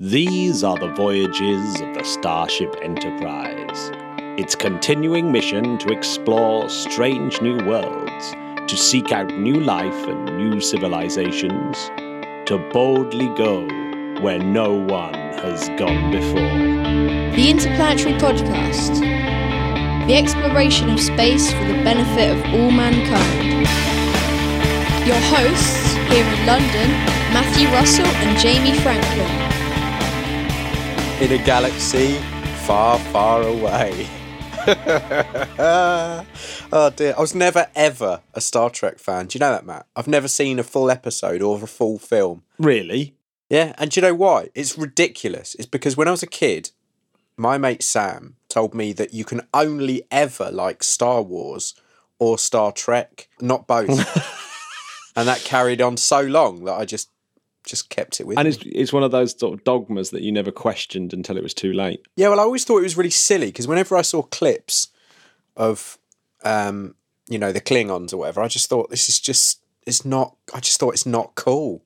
[0.00, 3.92] These are the voyages of the Starship Enterprise.
[4.36, 8.32] Its continuing mission to explore strange new worlds,
[8.66, 11.92] to seek out new life and new civilizations,
[12.46, 13.68] to boldly go
[14.20, 16.40] where no one has gone before.
[17.36, 18.98] The Interplanetary Podcast.
[20.08, 23.68] The exploration of space for the benefit of all mankind.
[25.06, 26.90] Your hosts here in London,
[27.32, 29.43] Matthew Russell and Jamie Franklin.
[31.24, 32.18] In a galaxy
[32.66, 34.06] far, far away.
[36.70, 39.28] oh dear, I was never ever a Star Trek fan.
[39.28, 39.86] Do you know that, Matt?
[39.96, 42.42] I've never seen a full episode or a full film.
[42.58, 43.14] Really?
[43.48, 44.50] Yeah, and do you know why?
[44.54, 45.54] It's ridiculous.
[45.54, 46.72] It's because when I was a kid,
[47.38, 51.74] my mate Sam told me that you can only ever like Star Wars
[52.18, 53.88] or Star Trek, not both.
[55.16, 57.08] and that carried on so long that I just
[57.64, 58.54] just kept it with And me.
[58.54, 61.54] it's it's one of those sort of dogmas that you never questioned until it was
[61.54, 62.00] too late.
[62.16, 64.88] Yeah, well, I always thought it was really silly because whenever I saw clips
[65.56, 65.98] of,
[66.44, 66.94] um,
[67.28, 70.36] you know, the Klingons or whatever, I just thought this is just it's not.
[70.54, 71.82] I just thought it's not cool.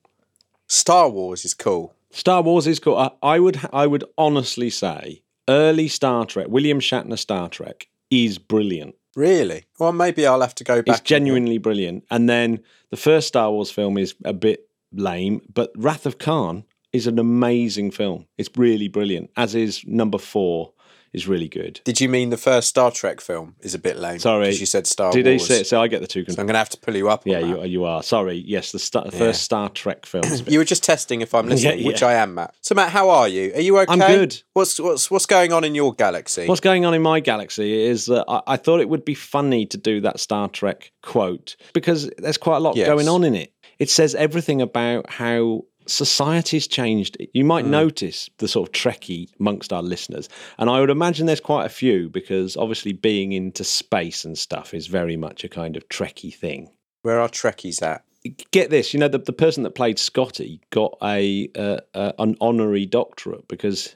[0.67, 1.93] Star Wars is cool.
[2.11, 2.97] Star Wars is cool.
[2.97, 8.37] I, I would I would honestly say early Star Trek, William Shatner Star Trek is
[8.37, 8.95] brilliant.
[9.15, 9.65] Really?
[9.79, 10.97] Well, maybe I'll have to go back.
[10.99, 12.05] It's genuinely brilliant.
[12.11, 12.59] And then
[12.91, 17.19] the first Star Wars film is a bit lame, but Wrath of Khan is an
[17.19, 18.25] amazing film.
[18.37, 19.29] It's really brilliant.
[19.37, 20.73] As is number four
[21.11, 21.81] is really good.
[21.85, 24.19] Did you mean the first Star Trek film is a bit lame?
[24.19, 24.45] Sorry.
[24.45, 25.41] because you said Star Did Wars.
[25.47, 25.65] he say it?
[25.67, 26.23] So I get the two.
[26.25, 27.23] So I'm going to have to pull you up.
[27.25, 28.03] Yeah, you, you are.
[28.03, 28.35] Sorry.
[28.45, 30.23] Yes, the, star, the first Star Trek film.
[30.25, 32.03] is a bit- You were just testing if I'm listening, Yeah, which.
[32.03, 32.53] I am, Matt.
[32.61, 33.51] So, Matt, how are you?
[33.55, 33.91] Are you okay?
[33.91, 34.39] I'm good.
[34.53, 36.45] What's what's what's going on in your galaxy?
[36.45, 39.65] What's going on in my galaxy is that I, I thought it would be funny
[39.65, 42.87] to do that Star Trek quote because there's quite a lot Yes.
[42.87, 43.51] going on in it.
[43.79, 47.17] It says everything about how society's changed.
[47.33, 47.71] You might Hmm.
[47.71, 51.69] notice the sort of Trekkie amongst our listeners, and I would imagine there's quite a
[51.69, 56.33] few because obviously being into space and stuff is very much a kind of Trekkie
[56.33, 56.69] thing.
[57.01, 58.03] Where are Trekkies at?
[58.51, 62.35] Get this, you know, the, the person that played Scotty got a uh, uh, an
[62.41, 63.95] honorary doctorate because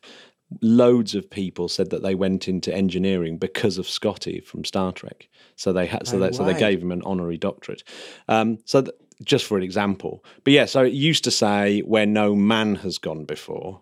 [0.61, 5.27] loads of people said that they went into engineering because of Scotty from Star Trek.
[5.55, 7.83] So they had so No they so they gave him an honorary doctorate.
[8.29, 12.05] Um, so th- just for an example, but yeah, so it used to say where
[12.05, 13.81] no man has gone before,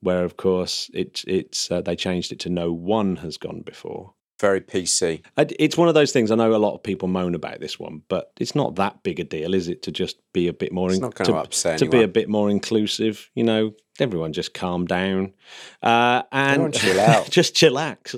[0.00, 4.14] where of course it it's uh, they changed it to no one has gone before.
[4.40, 5.22] Very PC.
[5.36, 6.30] It's one of those things.
[6.30, 9.18] I know a lot of people moan about this one, but it's not that big
[9.18, 9.82] a deal, is it?
[9.82, 12.08] To just be a bit more, It's in- not gonna to, upset to be a
[12.08, 13.30] bit more inclusive.
[13.34, 15.32] You know, everyone just calm down
[15.82, 17.30] uh, and chill out.
[17.30, 18.14] just chillax.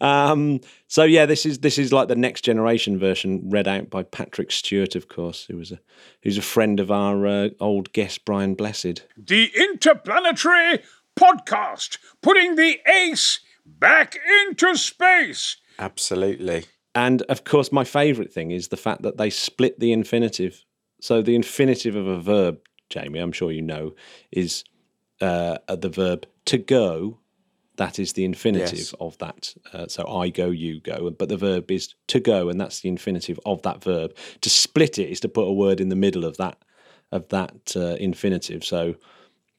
[0.00, 4.02] Um, so yeah, this is this is like the next generation version, read out by
[4.02, 5.80] Patrick Stewart, of course, who was a
[6.22, 9.04] who's a friend of our uh, old guest Brian Blessed.
[9.16, 10.80] The Interplanetary
[11.18, 15.56] Podcast, putting the ace back into space.
[15.78, 16.64] Absolutely.
[16.94, 20.64] And of course, my favourite thing is the fact that they split the infinitive.
[21.00, 22.58] So the infinitive of a verb,
[22.90, 23.94] Jamie, I'm sure you know,
[24.32, 24.64] is
[25.20, 27.18] uh, the verb to go.
[27.76, 28.94] That is the infinitive Yes.
[28.98, 29.54] of that.
[29.72, 31.10] Uh, so I go, you go.
[31.10, 34.16] But the verb is to go, and that's the infinitive of that verb.
[34.40, 36.58] To split it is to put a word in the middle of that
[37.12, 38.64] of that uh, infinitive.
[38.64, 38.96] So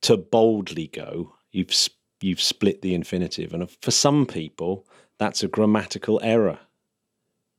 [0.01, 1.73] to boldly go, you've
[2.21, 4.85] you've split the infinitive, and for some people,
[5.17, 6.59] that's a grammatical error.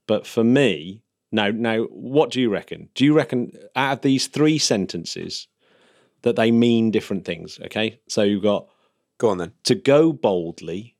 [0.06, 1.02] But for me,
[1.32, 2.88] now, now, what do you reckon?
[2.94, 5.46] Do you reckon out of these three sentences
[6.22, 7.58] that they mean different things?
[7.66, 8.68] Okay, so you've got
[9.18, 9.52] Go on then.
[9.64, 10.96] to go boldly,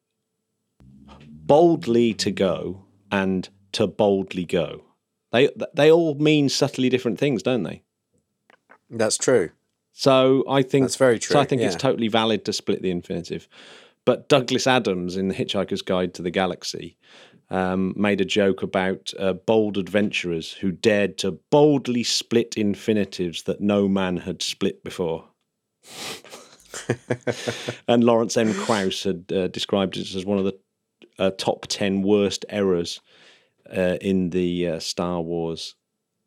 [1.18, 4.84] boldly to go, and to boldly go.
[5.32, 7.82] They they all mean subtly different things, don't they?
[8.90, 9.50] That's true.
[9.92, 12.90] So I think That's very So I true, think it's totally valid to split the
[12.90, 13.48] infinitive.
[14.04, 16.96] But Douglas Adams in The Hitchhiker's Guide to the Galaxy
[17.50, 23.60] um, made a joke about uh, bold adventurers who dared to boldly split infinitives that
[23.60, 25.24] no man had split before.
[27.88, 28.54] and Lawrence M.
[28.54, 30.58] Krauss had uh, described it as one of the
[31.18, 33.00] uh, top 10 worst errors
[33.74, 35.74] uh, in the uh, Star Wars,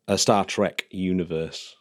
[0.08, 1.76] uh, Star Trek universe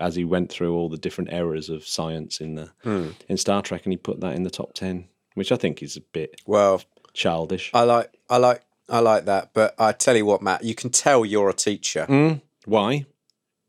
[0.00, 3.08] as he went through all the different errors of science in the Hmm.
[3.28, 5.96] in Star Trek, and he put that in the top ten, which I think is
[5.96, 6.82] a bit Well,
[7.18, 7.70] childish.
[7.74, 10.90] I like I like I like that, but I tell you what, Matt, you can
[10.90, 12.06] tell you're a teacher.
[12.08, 13.06] Mm, why?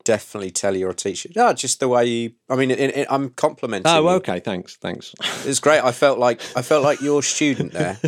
[0.06, 1.30] Definitely tell you're a teacher.
[1.36, 2.32] No, just the way you.
[2.50, 3.92] I mean, it, it, I'm complimenting.
[3.92, 4.10] Oh, you.
[4.18, 4.40] okay.
[4.40, 4.78] Thanks.
[4.78, 5.14] Thanks.
[5.46, 5.84] It's great.
[5.84, 8.00] I felt like I felt like your student there.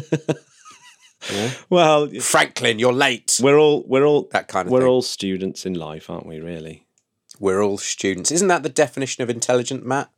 [1.70, 3.40] well, Franklin, you're late.
[3.44, 4.88] we're all we're all That kind of we're thing.
[4.88, 6.40] all students in life, aren't we?
[6.40, 6.86] Really?
[7.40, 8.32] We're all students.
[8.32, 10.10] Isn't that the definition of intelligent, Matt?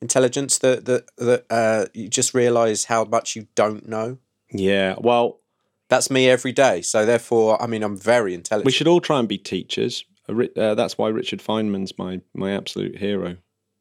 [0.00, 4.18] intelligence that that that uh, you just realise how much you don't know.
[4.52, 4.94] Yeah.
[4.98, 5.40] Well,
[5.90, 6.82] That's me every day.
[6.82, 8.66] So therefore, I mean, I'm very intelligent.
[8.66, 10.04] we should all try and be teachers.
[10.28, 13.36] Uh, that's why Richard Feynman's my my absolute hero.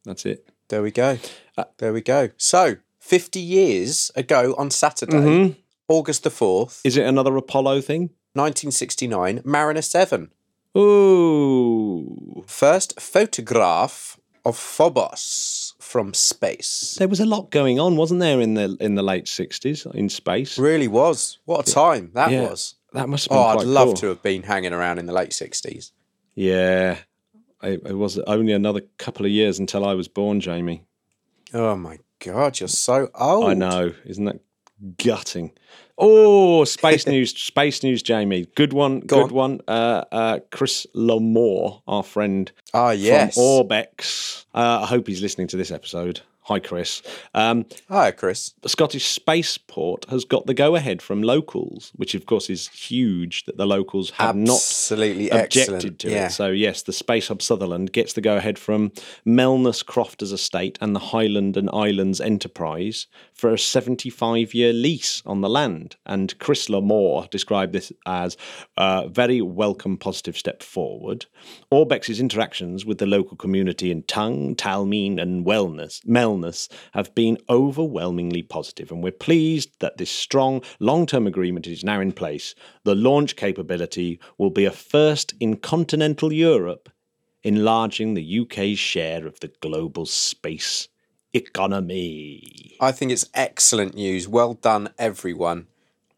[0.06, 0.48] That's it.
[0.70, 1.18] There we go.
[1.58, 2.30] Uh, there we go.
[2.38, 5.56] So, 50 years ago on Saturday, Mhm.
[5.90, 8.12] August the 4th, Is it another Apollo thing?
[8.34, 10.32] 1969, Mariner 7.
[10.78, 12.44] Ooh.
[12.48, 16.96] First photograph of Phobos from space.
[17.00, 20.10] There was a lot going on, wasn't there, in the in the late sixties in
[20.10, 20.60] space?
[20.60, 21.40] Really was.
[21.46, 22.50] What a time that Yeah.
[22.50, 22.76] was.
[22.94, 23.96] That must have oh, been Oh, I'd love cool.
[23.96, 25.92] to have been hanging around in the late 60s.
[26.36, 26.98] Yeah.
[27.62, 30.84] It, it was only another couple of years until I was born, Jamie.
[31.54, 33.50] Oh my God, you're so old.
[33.50, 34.40] I know, isn't that
[34.98, 35.52] gutting?
[35.98, 38.48] Oh, space news, space news, Jamie.
[38.56, 39.62] Good one, Go good one.
[39.68, 43.34] Uh, uh, Chris Larmour, our friend Ah, yes.
[43.36, 44.46] from Orbex.
[44.54, 46.22] Uh, I hope he's listening to this episode.
[46.48, 47.02] Hi, Chris.
[47.34, 48.54] Um, Hi, Chris.
[48.62, 53.44] the Scottish Spaceport has got the go ahead from locals, which of course is huge
[53.44, 54.62] that the locals have not
[55.30, 56.00] objected excellent.
[56.00, 56.28] to yeah.
[56.28, 56.32] it.
[56.32, 58.92] So yes, the Space Hub Sutherland gets the go ahead from
[59.26, 65.42] Melness Crofters Estate and the Highland and Islands Enterprise for a 75 year lease on
[65.42, 65.98] the land.
[66.06, 68.38] And Chris Larmour described this as
[68.78, 71.26] a very welcome positive step forward.
[71.72, 76.02] Orbex's interactions with the local community in Tongue, Talmine and Wellness,
[76.38, 82.00] Melness have been overwhelmingly positive, and we're pleased that this strong long-term agreement is now
[82.00, 82.56] in place.
[82.84, 86.90] The launch capability will be a first in continental Europe,
[87.44, 90.88] enlarging the UK's share of the global space
[91.34, 92.76] economy.
[92.80, 94.28] I think it's excellent news.
[94.28, 95.68] Well done, everyone.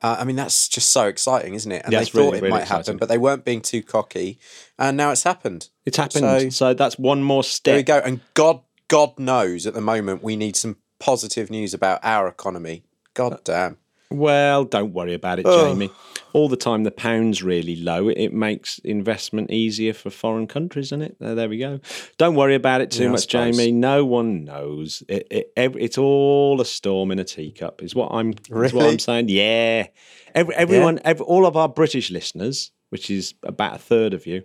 [0.01, 1.81] Uh, I mean, that's just so exciting, isn't it?
[1.83, 2.85] And Yeah, they thought really, it really might exciting.
[2.85, 4.39] happen, but they weren't being too cocky.
[4.77, 5.67] And now it's happened.
[5.85, 6.21] It's happened.
[6.21, 7.63] So, So- that's one more step.
[7.73, 7.97] There we go.
[8.05, 12.83] And God, God knows at the moment we need some positive news about our economy.
[13.13, 13.77] God damn.
[14.11, 15.69] Well, don't worry about it, Oh.
[15.71, 15.91] Jamie.
[16.33, 18.09] All the time the pound's really low.
[18.09, 21.17] It makes investment easier for foreign countries, doesn't it?
[21.19, 21.79] There, there we go.
[22.17, 23.27] Don't worry about it too Yeah, much.
[23.27, 23.71] Jamie.
[23.71, 25.03] No one knows.
[25.07, 27.83] It, it, it's all a storm in a teacup.
[27.83, 28.33] Is what I'm.
[28.51, 29.29] Is what I'm saying.
[29.29, 29.87] Yeah.
[30.33, 34.41] Every, everyone, ev all of our British listeners, which is about a third of you,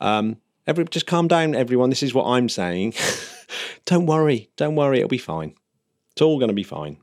[0.00, 0.36] um,
[0.68, 1.90] every just calm down, everyone.
[1.90, 2.94] This is what I'm saying.
[3.86, 4.50] don't worry.
[4.56, 4.98] Don't worry.
[4.98, 5.54] It'll be fine.
[6.12, 6.98] It's all going to be fine.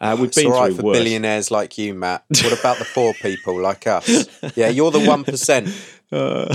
[0.00, 0.98] Uh, we've It's been all right for worse.
[0.98, 2.24] billionaires like you, Matt.
[2.28, 4.26] What about the poor people like us?
[4.56, 5.88] Yeah, you're the 1%.
[6.12, 6.54] Uh,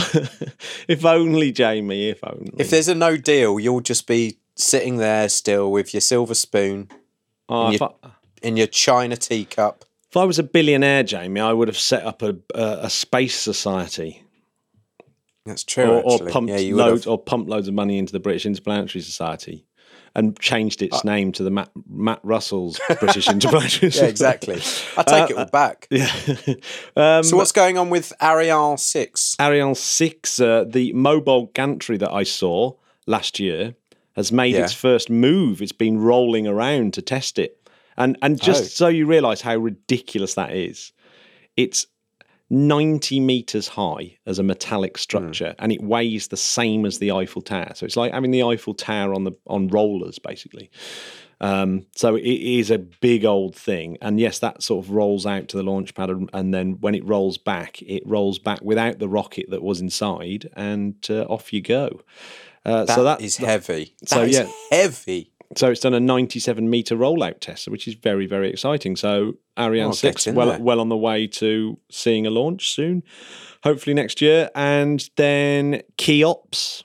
[0.87, 2.09] if only, Jamie.
[2.09, 2.51] If only.
[2.59, 6.91] If there's a no deal, you'll just be sitting there still with your silver spoon
[7.49, 8.09] Oh, if, you- I,
[8.43, 9.83] in your china teacup.
[10.11, 13.35] if I was a billionaire, Jamie, I would have set up a a, a space
[13.35, 14.23] society,
[15.47, 15.85] That's true.
[15.85, 17.11] or, or pumped yeah, loads, have.
[17.11, 19.65] or pumped loads of money into the British Interplanetary Society,
[20.15, 23.91] and changed Uh, its name to the Matt, Matt Russell's British Interplanetary.
[23.91, 23.97] Society.
[24.05, 24.61] Yeah, exactly.
[24.97, 25.87] I take it all back.
[25.91, 26.11] yeah.
[26.95, 29.35] um, So what's going on with Ariane 6?
[29.39, 32.73] Ariane 6, uh, the mobile gantry that I saw
[33.05, 33.75] last year,
[34.15, 34.63] has made Yeah.
[34.63, 35.61] its first move.
[35.61, 37.53] It's been rolling around to test it.
[37.99, 38.67] And and just Oh.
[38.67, 40.91] so you realise how ridiculous that is,
[41.55, 41.87] it's
[42.49, 47.41] 90 metres high as a metallic structure and it weighs the same as the Eiffel
[47.41, 47.73] Tower.
[47.75, 50.69] So it's like having the Eiffel Tower on the on rollers basically.
[51.39, 55.47] Um, so it is a big old thing, and yes, that sort of rolls out
[55.49, 58.97] to the launch pad, and, and then when it rolls back, it rolls back without
[58.97, 62.01] the rocket that was inside, and uh, off you go.
[62.65, 63.95] Uh, That so that is heavy.
[64.01, 64.51] That so, is yeah.
[64.71, 65.31] heavy.
[65.55, 68.95] So it's done a 97 meter rollout test, which is very very exciting.
[68.95, 70.59] So Ariane Oh, six get in well there.
[70.59, 73.03] well on the way to seeing a launch soon,
[73.63, 76.83] hopefully next year, and then Cheops.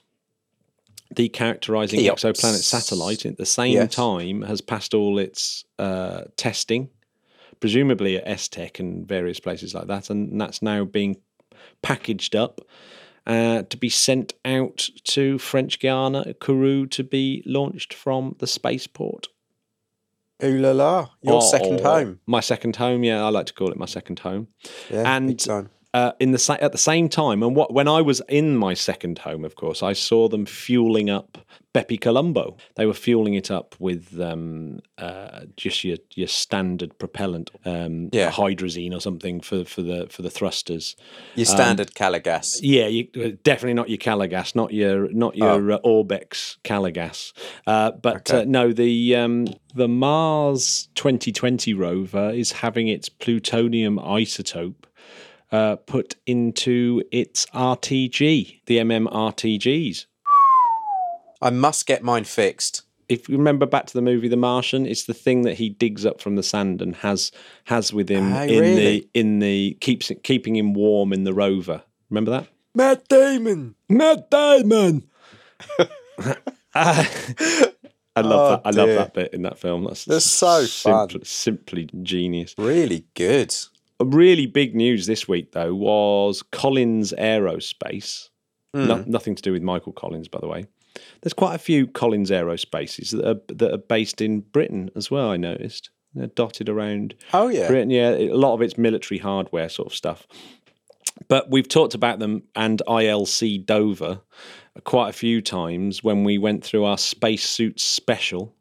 [1.15, 2.23] The characterizing Cheops.
[2.23, 3.93] exoplanet satellite at the same Yes.
[3.93, 6.89] time has passed all its uh, testing,
[7.59, 11.17] presumably at ESTEC and various places like that, and that's now being
[11.83, 12.61] packaged up
[13.25, 19.27] uh, to be sent out to French Guiana, Kourou, to be launched from the spaceport.
[20.43, 21.09] Ooh la la.
[21.21, 22.19] Your second Oh, home.
[22.25, 24.47] My second home, yeah, I like to call it my second home.
[24.89, 25.29] Yeah, and-.
[25.93, 28.73] Uh, in the sa- at the same time, and what when I was in my
[28.73, 31.37] second home, of course, I saw them fueling up
[31.71, 32.57] Bepi Colombo.
[32.75, 38.31] They were fueling it up with um, uh, just your your standard propellant, um, Yeah.
[38.31, 40.95] hydrazine or something for for the for the thrusters.
[41.35, 42.59] Your standard Calor Gas.
[42.63, 46.89] Yeah, you, uh, definitely not your Calor Gas, not your not your uh, Orbex Calor
[46.91, 47.33] Gas.
[47.67, 48.41] Uh, but Okay.
[48.41, 49.45] uh, no, the um,
[49.75, 54.85] the Mars 2020 rover is having its plutonium isotope
[55.53, 60.05] uh, put into its RTG, the MM RTGs.
[61.41, 62.81] I must get mine fixed.
[63.09, 66.05] if you remember back to the movie The Martian, it's the thing that he digs
[66.05, 67.31] up from the sand and has
[67.65, 68.75] has with him Oh, in really?
[68.75, 71.83] the in the keeps keeping him warm in the rover.
[72.09, 72.47] Remember that?
[72.75, 73.75] Matt Damon.
[73.89, 75.03] Matt Damon.
[76.75, 78.61] I love Oh, that.
[78.65, 79.85] I love that bit in that film.
[79.85, 81.09] That's, That's so fun.
[81.09, 82.55] simply, simply genius.
[82.57, 83.53] Really good.
[84.03, 88.29] Really big news this week, though, was Collins Aerospace.
[88.73, 88.87] Hmm.
[88.87, 90.65] No, nothing to do with Michael Collins, by the way.
[91.21, 95.29] There's quite a few Collins Aerospaces that are, that are based in Britain as well.
[95.31, 97.67] I noticed they're dotted around Oh yeah.
[97.67, 97.89] Britain.
[97.89, 100.27] Yeah, a lot of it's military hardware sort of stuff.
[101.27, 104.21] But we've talked about them and ILC Dover
[104.83, 108.55] quite a few times when we went through our spacesuits special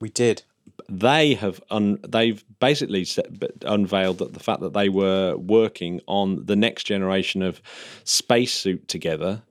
[0.00, 0.42] We did.
[0.92, 3.26] They have un, they've basically set,
[3.62, 7.62] unveiled that the fact that they were working on the next generation of
[8.04, 9.42] spacesuit together,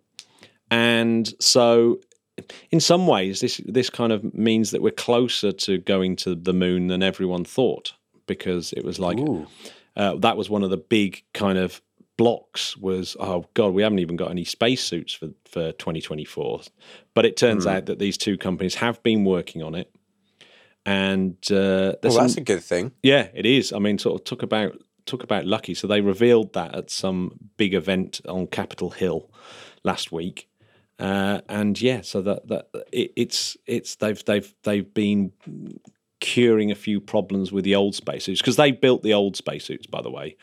[0.69, 2.00] and so
[2.69, 6.53] in some ways this this kind of means that we're closer to going to the
[6.53, 7.93] moon than everyone thought
[8.27, 9.17] because it was like
[9.98, 11.81] uh, that was one of the big kind of
[12.17, 16.62] blocks was oh god we haven't even got any spacesuits for for 2024
[17.13, 19.93] but it turns out that these two companies have been working on it
[20.86, 22.92] and uh, Well, some- that's a good thing.
[23.04, 23.72] yeah, it is.
[23.74, 25.74] I mean, sort of took about took about lucky.
[25.74, 29.30] So they revealed that at some big event on Capitol Hill
[29.84, 30.48] last week,
[31.00, 35.32] uh, and yeah, so that that it, it's it's they've they've they've been
[36.20, 40.02] curing a few problems with the old spacesuits because they built the old spacesuits, by
[40.02, 40.36] the way.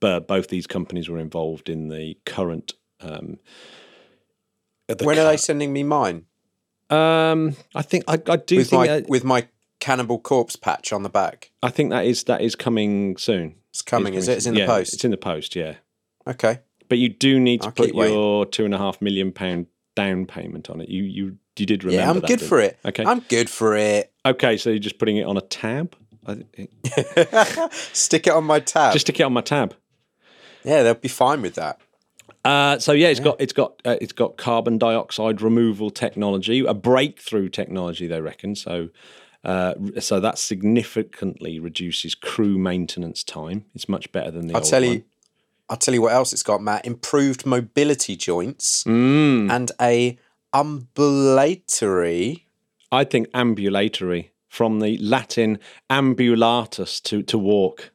[0.00, 2.72] But both these companies were involved in the current.
[3.00, 3.38] Um,
[4.88, 6.24] the When are they sending me mine?
[6.88, 9.46] Um, I think I, I do With think my that, with my
[9.80, 11.50] cannibal corpse patch on the back.
[11.62, 13.56] I think that is that is coming soon.
[13.70, 14.38] It's coming, is it?
[14.38, 14.94] It's in yeah, the post.
[14.94, 15.76] It's in the post, yeah.
[16.26, 16.60] Okay.
[16.88, 20.26] But you do need to I'll put your two and a half million pound down
[20.26, 20.88] payment on it.
[20.88, 22.02] You you you did remember.
[22.02, 22.78] Yeah, I'm that, good for it.
[22.84, 23.04] Okay.
[23.04, 24.12] I'm good for it.
[24.24, 25.94] okay, so you're just putting it on a tab.
[27.72, 28.92] Stick it on my tab.
[28.92, 29.74] Just stick it on my tab.
[30.64, 31.80] yeah, they'll be fine with that.
[32.44, 36.74] Uh, so yeah, it's got it's got uh, it's got carbon dioxide removal technology, a
[36.74, 38.54] breakthrough technology, they reckon.
[38.54, 38.88] So.
[39.42, 43.64] Uh, so that significantly reduces crew maintenance time.
[43.74, 44.92] It's much better than the I'll tell one.
[44.92, 45.04] you.
[45.68, 46.84] I'll tell you what else it's got, Matt.
[46.84, 50.18] Improved mobility joints Mm, and a
[50.52, 52.46] ambulatory.
[52.92, 57.92] I think ambulatory from the Latin ambulatus to to walk.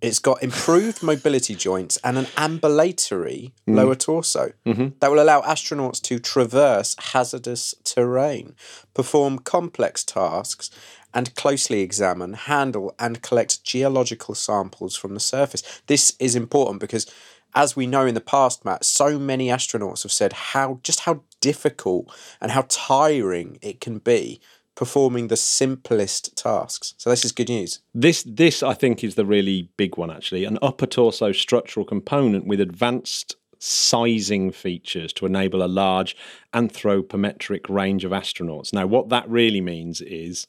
[0.00, 3.74] It's got improved mobility joints and an ambulatory Mm.
[3.76, 4.88] lower torso Mm-hmm.
[5.00, 8.54] that will allow astronauts to traverse hazardous terrain,
[8.94, 10.70] perform complex tasks,
[11.14, 15.62] and closely examine, handle, and collect geological samples from the surface.
[15.86, 17.06] This is important because,
[17.54, 21.22] as we know in the past, Matt, so many astronauts have said how just how
[21.40, 24.40] difficult and how tiring it can be
[24.76, 26.94] performing the simplest tasks.
[26.98, 27.80] So this is good news.
[27.92, 30.44] This this I think is the really big one actually.
[30.44, 36.14] An upper torso structural component with advanced sizing features to enable a large
[36.54, 38.72] anthropometric range of astronauts.
[38.72, 40.46] Now what that really means is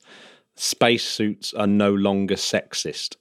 [0.55, 3.15] spacesuits are no longer sexist.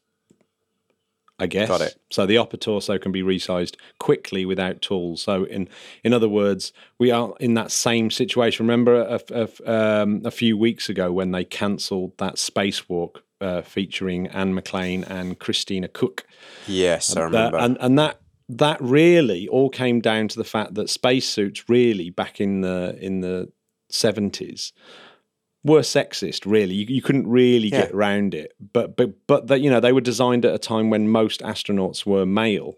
[1.39, 1.69] I guess.
[1.69, 2.01] Got it.
[2.11, 5.21] So the upper torso can be resized quickly without tools.
[5.23, 5.69] So in
[6.03, 8.65] in other words, we are in that same situation.
[8.67, 9.21] Remember a,
[9.67, 15.05] a, um, a few weeks ago when they cancelled that spacewalk uh, featuring Anne McClain
[15.11, 16.25] and Christina Koch.
[16.67, 17.59] Yes, I That- remember.
[17.59, 22.41] and and that that really all came down to the fact that spacesuits really back
[22.41, 23.53] in the in the
[23.91, 24.73] seventies
[25.67, 26.47] were sexist.
[26.47, 27.83] Really, you, you couldn't really Yeah.
[27.83, 28.55] get around it.
[28.73, 32.07] But but but that you know they were designed at a time when most astronauts
[32.07, 32.75] were male.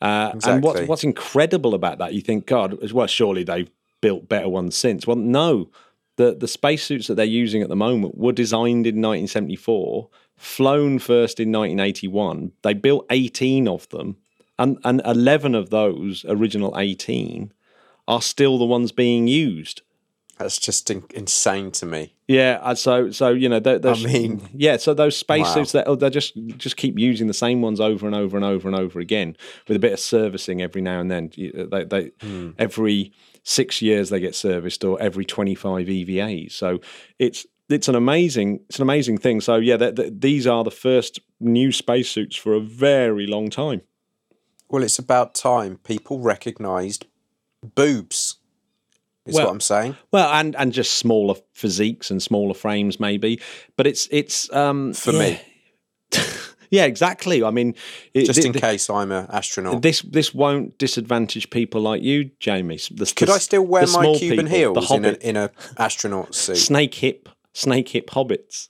[0.00, 2.14] Uh, And what's what's incredible about that?
[2.14, 5.06] You think, God, as well, surely they've built better ones since.
[5.06, 5.70] Well, no.
[6.16, 11.38] The the spacesuits that they're using at the moment were designed in 1974, flown first
[11.40, 12.52] in 1981.
[12.62, 14.16] They built 18 of them,
[14.58, 17.52] and and 11 of those original 18
[18.06, 19.82] are still the ones being used.
[20.38, 22.14] That's just in- insane to me.
[22.28, 25.80] Yeah, so so you know, those, I mean- yeah, so those spacesuits Wow.
[25.80, 28.68] that oh, they just just keep using the same ones over and over and over
[28.68, 31.30] and over again with a bit of servicing every now and then.
[31.36, 32.50] They, they Hmm.
[32.58, 36.52] every six years they get serviced, or every twenty five EVAs.
[36.52, 36.80] So
[37.18, 39.40] it's it's an amazing it's an amazing thing.
[39.40, 43.80] So yeah, that that these are the first new spacesuits for a very long time.
[44.70, 47.06] Well, it's about time people recognised
[47.74, 48.27] boobs.
[49.28, 49.96] Is Well- what I'm saying.
[50.12, 53.40] Well, and and just smaller physiques and smaller frames, maybe.
[53.76, 55.18] But it's it's um For yeah.
[55.18, 55.40] me.
[56.70, 57.42] yeah, exactly.
[57.44, 57.74] I mean,
[58.14, 59.82] it, Just in thi- case I'm an astronaut.
[59.82, 62.78] This this won't disadvantage people like you, Jamie.
[62.90, 65.50] The, Could the- I still wear my Cuban people, heels The in a in a
[65.76, 66.56] astronaut suit?
[66.56, 68.68] snake hip, snake hip hobbits.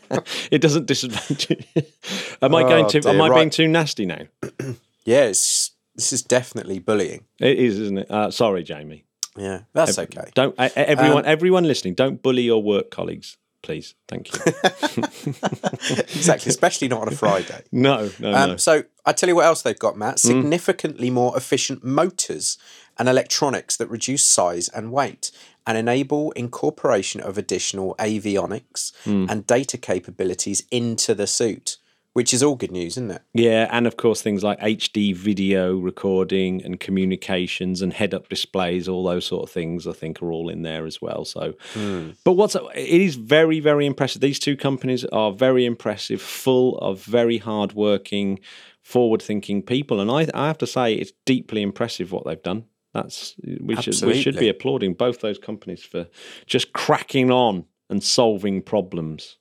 [0.51, 1.67] it doesn't disadvantage.
[2.43, 3.09] am I going Oh, to?
[3.09, 4.23] Am I being too nasty now?
[5.07, 5.70] Yeah, it's,
[6.01, 7.25] this is definitely bullying.
[7.39, 8.11] It is, isn't it?
[8.11, 9.05] Uh, sorry, Jamie.
[9.37, 10.31] Yeah, that's okay.
[10.35, 11.95] Don't uh, everyone Um, everyone listening.
[11.95, 13.95] Don't bully your work colleagues, please.
[14.09, 14.41] Thank you.
[15.35, 17.63] exactly, especially not on a Friday.
[17.73, 18.57] no, no, Um, no.
[18.57, 20.21] So I tell you what else they've got, Matt.
[20.21, 20.29] Hmm.
[20.29, 22.59] Significantly more efficient motors
[22.99, 25.31] and electronics that reduce size and weight
[25.67, 29.27] and enable incorporation of additional avionics Hmm.
[29.29, 31.77] and data capabilities into the suit,
[32.13, 33.23] which is all good news, isn't it?
[33.35, 39.05] Yeah, and of course things like HD video recording and communications and head-up displays, all
[39.05, 41.25] those sort of things, I think are all in there as well.
[41.25, 42.11] So, hmm.
[42.25, 44.21] but what's it is very, very impressive.
[44.21, 48.41] These two companies are very impressive, full of very hard-working,
[48.83, 52.65] forward-thinking people, and I, I have to say it's deeply impressive what they've done.
[52.93, 56.09] That's we should we should be applauding both those companies for
[56.47, 59.37] just cracking on and solving problems.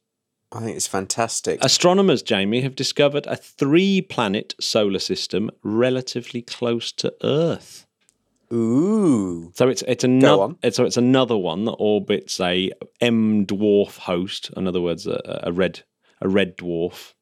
[0.51, 1.63] I think it's fantastic.
[1.63, 7.85] Astronomers, Jamie, have discovered a three planet solar system relatively close to Earth.
[8.51, 9.51] Ooh.
[9.55, 14.67] So it's it's another so it's another one that orbits a M dwarf host, in
[14.67, 15.83] other words, a, a red
[16.19, 17.13] a red dwarf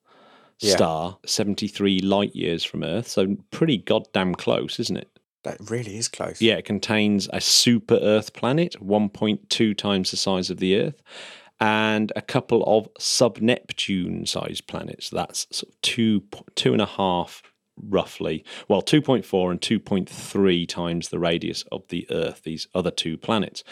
[0.59, 0.75] Yeah.
[0.75, 3.09] star, seventy three light years from Earth.
[3.09, 5.09] So pretty goddamn close, isn't it?
[5.43, 6.41] That really is close.
[6.41, 11.01] Yeah, it contains a super Earth planet, 1.2 times the size of the Earth,
[11.59, 15.09] and a couple of sub Neptune sized planets.
[15.09, 16.23] That's sort of two,
[16.55, 17.41] two and a half,
[17.81, 18.43] roughly.
[18.67, 23.63] Well, 2.4 and 2.3 times the radius of the Earth, these other two planets.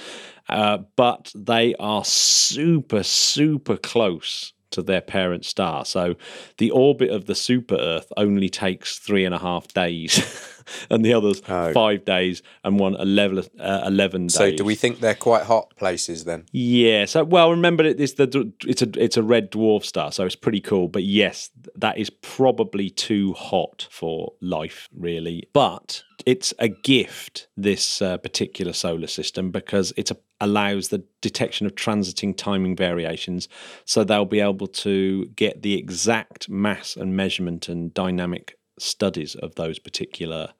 [0.49, 5.85] Uh, but they are super, super close to their parent star.
[5.85, 6.15] So
[6.57, 10.54] the orbit of the super Earth only takes three and a half days,
[10.89, 11.71] and the others Oh.
[11.73, 14.57] five days, and one 11, uh, 11 So days.
[14.57, 16.45] do we think they're quite hot places then?
[16.51, 17.05] Yeah.
[17.05, 20.61] So well, remember it's the it's a it's a red dwarf star, so it's pretty
[20.61, 20.87] cool.
[20.87, 25.47] But yes, that is probably too hot for life, really.
[25.53, 30.09] But it's a gift this uh, particular solar system because it
[30.41, 33.47] allows the detection of transiting timing variations,
[33.85, 39.55] so they'll be able to get the exact mass and measurement and dynamic studies of
[39.55, 40.53] those particular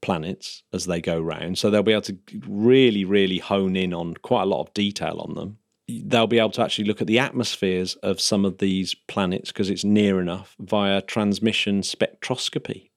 [0.00, 1.58] planets as they go round.
[1.58, 5.18] So they'll be able to really, really hone in on quite a lot of detail
[5.26, 5.58] on them.
[5.88, 9.70] They'll be able to actually look at the atmospheres of some of these planets because
[9.70, 12.90] it's near enough via transmission spectroscopy.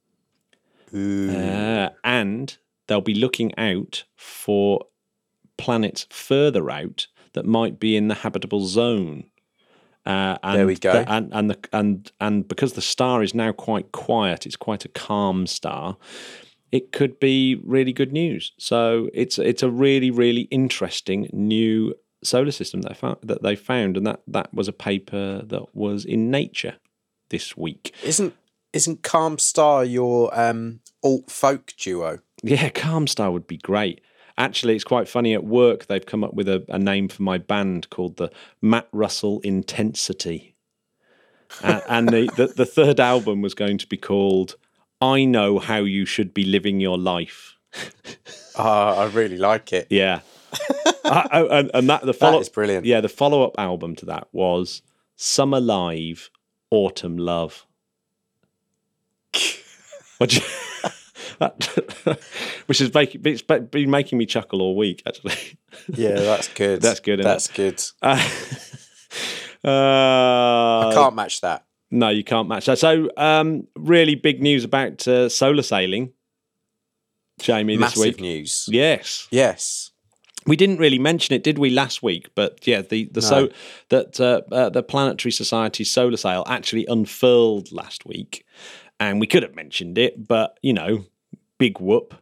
[0.93, 4.85] Uh, and they'll be looking out for
[5.57, 9.25] planets further out that might be in the habitable zone.
[10.07, 10.93] Uh, and There we go.
[10.93, 14.85] the- and and the, and and because the star is now quite quiet, it's quite
[14.85, 15.97] a calm star.
[16.71, 18.53] It could be really good news.
[18.57, 21.93] So it's it's a really really interesting new
[22.23, 26.05] solar system that found, that they found, and that that was a paper that was
[26.05, 26.75] in Nature
[27.29, 27.93] this week.
[28.03, 28.33] Isn't
[28.73, 32.19] isn't Calm Star your um, alt folk duo?
[32.43, 34.01] Yeah, Calm Star would be great.
[34.37, 35.33] Actually, it's quite funny.
[35.33, 38.29] At work, they've come up with a, a name for my band called the
[38.61, 40.53] Matt Russell Intensity.
[41.63, 44.55] Uh, and the, the, the third album was going to be called
[45.01, 47.55] I Know How You Should Be Living Your Life.
[48.57, 49.87] Ah, I really like it.
[49.89, 50.21] Yeah.
[51.05, 52.85] Uh, and, and that the follow is brilliant.
[52.85, 54.81] Yeah, the follow up album to that was
[55.15, 56.29] Summer Live,
[56.69, 57.65] Autumn Love.
[60.17, 60.89] What do you-
[61.39, 62.19] that-
[62.67, 65.57] which is making it's been making me chuckle all week actually.
[65.93, 66.81] Yeah, that's good.
[66.87, 67.81] That's good, That's good.
[68.01, 68.17] Uh,
[69.65, 71.65] I uh, can't match that.
[71.91, 72.77] no, you can't match that.
[72.79, 76.13] So, um, really big news about uh, solar sailing,
[77.39, 78.19] Jamie, this Massive week.
[78.21, 78.67] news.
[78.71, 79.91] Yes, Yes.
[80.45, 82.29] we didn't really mention it, did we, last week?
[82.35, 83.49] But yeah, the the so
[83.89, 88.45] that uh, uh, the Planetary Society solar sail actually unfurled last week,
[88.99, 91.05] and we could have mentioned it, but you know,
[91.57, 92.15] big whoop.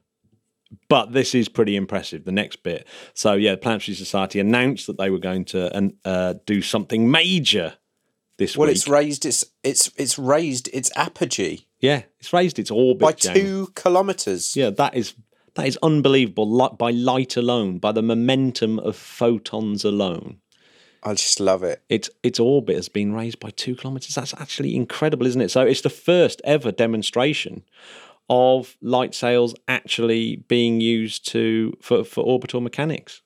[0.89, 2.25] But this is pretty impressive.
[2.25, 2.87] The next bit.
[3.13, 7.75] So yeah, the Planetary Society announced that they were going to uh, do something major
[8.37, 8.59] this week.
[8.59, 8.75] Well, week.
[8.75, 13.67] it's raised its it's it's raised its apogee yeah, it's raised its orbit by two
[13.75, 14.55] kilometers.
[14.55, 15.13] Yeah, that is
[15.53, 16.49] that is unbelievable.
[16.49, 20.39] Light, by light alone, by the momentum of photons alone.
[21.03, 21.83] I just love it.
[21.87, 24.15] its its orbit has been raised by two kilometers.
[24.15, 25.51] That's actually incredible, isn't it?
[25.51, 27.63] So it's the first ever demonstration
[28.29, 33.21] of light sails actually being used to for, for orbital mechanics.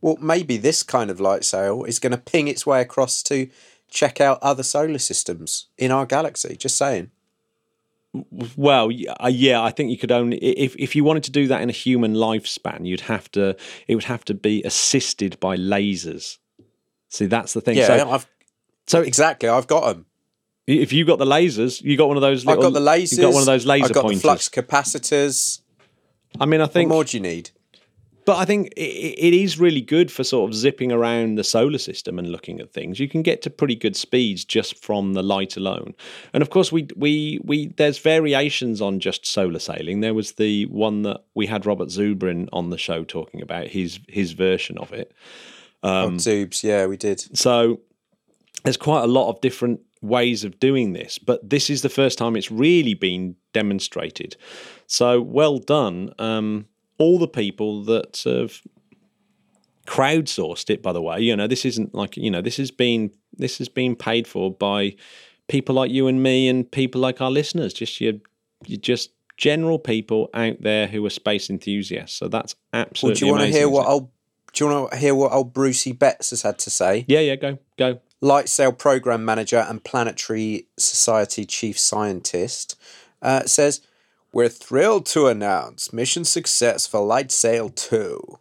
[0.00, 3.48] Well, maybe this kind of light sail is going to ping its way across to
[3.88, 6.56] check out other solar systems in our galaxy.
[6.56, 7.10] Just saying.
[8.56, 11.60] Well, uh, yeah, I think you could only if if you wanted to do that
[11.60, 16.38] in a human lifespan, you'd have to it would have to be assisted by lasers.
[17.08, 17.76] See, that's the thing.
[17.76, 18.26] Yeah, so, I've
[18.86, 19.48] so exactly.
[19.48, 20.06] I've got them.
[20.66, 22.46] If you got the lasers, you got one of those.
[22.46, 23.16] I've got the lasers.
[23.16, 24.22] You got one of those laser I've got pointers.
[24.22, 25.60] the flux capacitors.
[26.40, 26.90] I mean, I think.
[26.90, 27.50] What more do you need?
[28.26, 31.78] but I think it, it is really good for sort of zipping around the solar
[31.78, 32.98] system and looking at things.
[32.98, 35.94] You can get to pretty good speeds just from the light alone.
[36.34, 40.00] And of course, we we we there's variations on just solar sailing.
[40.00, 44.00] There was the one that we had Robert Zubrin on the show talking about his
[44.08, 45.12] his version of it.
[45.84, 46.64] oh, Um, Zoobs.
[46.64, 47.38] Yeah, we did.
[47.38, 47.80] So
[48.64, 52.18] there's quite a lot of different ways of doing this, but this is the first
[52.18, 54.36] time it's really been demonstrated.
[54.86, 56.12] So well done.
[56.18, 56.66] Um,
[56.98, 58.62] all the people that have
[59.86, 63.10] crowdsourced it, by the way, you know, this isn't like, you know, this has been
[63.36, 64.96] this has been paid for by
[65.48, 68.14] people like you and me and people like our listeners, just your,
[68.66, 72.18] your just general people out there who are space enthusiasts.
[72.18, 74.10] So that's absolutely do you want to hear what old?
[74.56, 77.04] Do you want to hear what old Brucey Betts has had to say?
[77.08, 78.00] Yeah, yeah, go, go.
[78.22, 82.74] Light Sail Program Manager and Planetary Society Chief Scientist,
[83.20, 83.82] uh, says,
[84.32, 88.38] We're thrilled to announce mission success for Light Sail 2.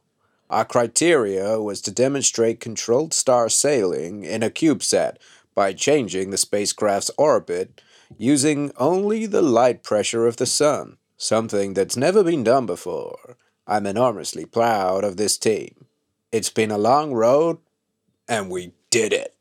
[0.50, 5.18] Our criteria was to demonstrate controlled star sailing in a CubeSat
[5.54, 7.82] by changing the spacecraft's orbit
[8.18, 13.36] using only the light pressure of the sun, something that's never been done before.
[13.68, 15.86] I'm enormously proud of this team.
[16.32, 17.58] It's been a long road,
[18.28, 19.36] and we did it.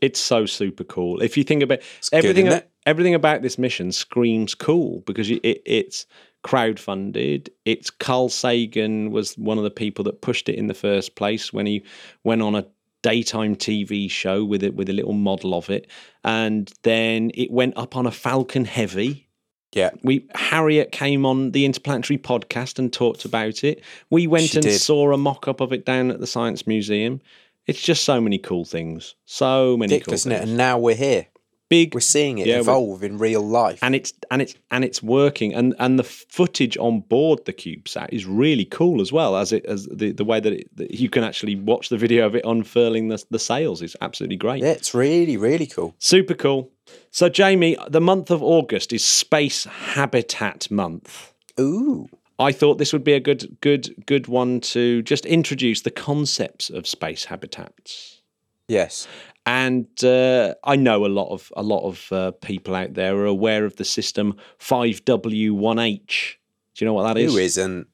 [0.00, 1.20] it's so super cool.
[1.20, 2.70] If you think about good, everything, it?
[2.86, 6.06] everything about this mission screams cool because it, it's
[6.44, 7.48] crowdfunded.
[7.64, 11.52] It's Carl Sagan was one of the people that pushed it in the first place
[11.52, 11.84] when he
[12.24, 12.66] went on a
[13.02, 15.88] daytime TV show with it with a little model of it,
[16.24, 19.27] and then it went up on a Falcon Heavy.
[19.72, 19.90] Yeah.
[20.02, 23.82] We Harriet came on the Interplanetary podcast and talked about it.
[24.10, 24.78] We went She and did.
[24.80, 27.20] saw a mock up of it down at the Science Museum.
[27.66, 29.14] It's just so many cool things.
[29.26, 30.38] So many cool isn't it?
[30.38, 30.48] things.
[30.50, 31.26] And now we're here.
[31.68, 33.80] Big We're seeing it Yeah, evolve in real life.
[33.82, 38.08] and it's and it's and it's working and and the footage on board the CubeSat
[38.10, 41.10] is really cool as well as it as the, the way that, it, that you
[41.10, 44.62] can actually watch the video of it unfurling the, the sails is absolutely great.
[44.62, 45.94] yeah, it's really, really cool.
[45.98, 46.70] Super cool.
[47.10, 51.32] So Jamie, the month of August is Space Habitat Month.
[51.58, 52.08] Ooh.
[52.38, 56.70] I thought this would be a good good good one to just introduce the concepts
[56.70, 58.22] of space habitats.
[58.68, 59.08] Yes.
[59.44, 63.26] And uh, I know a lot of a lot of uh, people out there are
[63.26, 66.34] aware of the system 5W1H.
[66.74, 67.32] Do you know what that is?
[67.32, 67.88] Who isn't?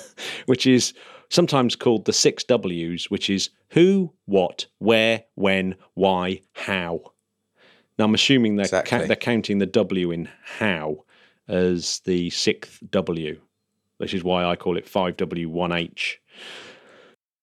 [0.46, 0.94] Which is
[1.30, 7.00] sometimes called the six W's, which is who, what, where, when, why, how.
[8.00, 8.98] Now I'm assuming they're, Exactly.
[9.00, 11.04] ca- they're counting the W in how
[11.46, 13.38] as the sixth W,
[13.98, 16.14] which is why I call it 5W1H.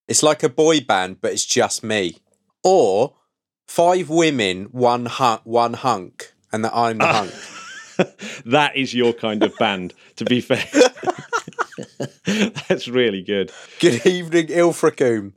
[0.07, 2.17] It's like a boy band, but it's just me.
[2.63, 3.13] Or
[3.67, 7.13] five women, one hunk, one hunk, and that I'm the Ah.
[7.13, 8.09] hunk.
[8.47, 10.65] that is your kind of band, to be fair.
[12.67, 13.51] That's really good.
[13.79, 15.33] Good evening, Ilfracombe.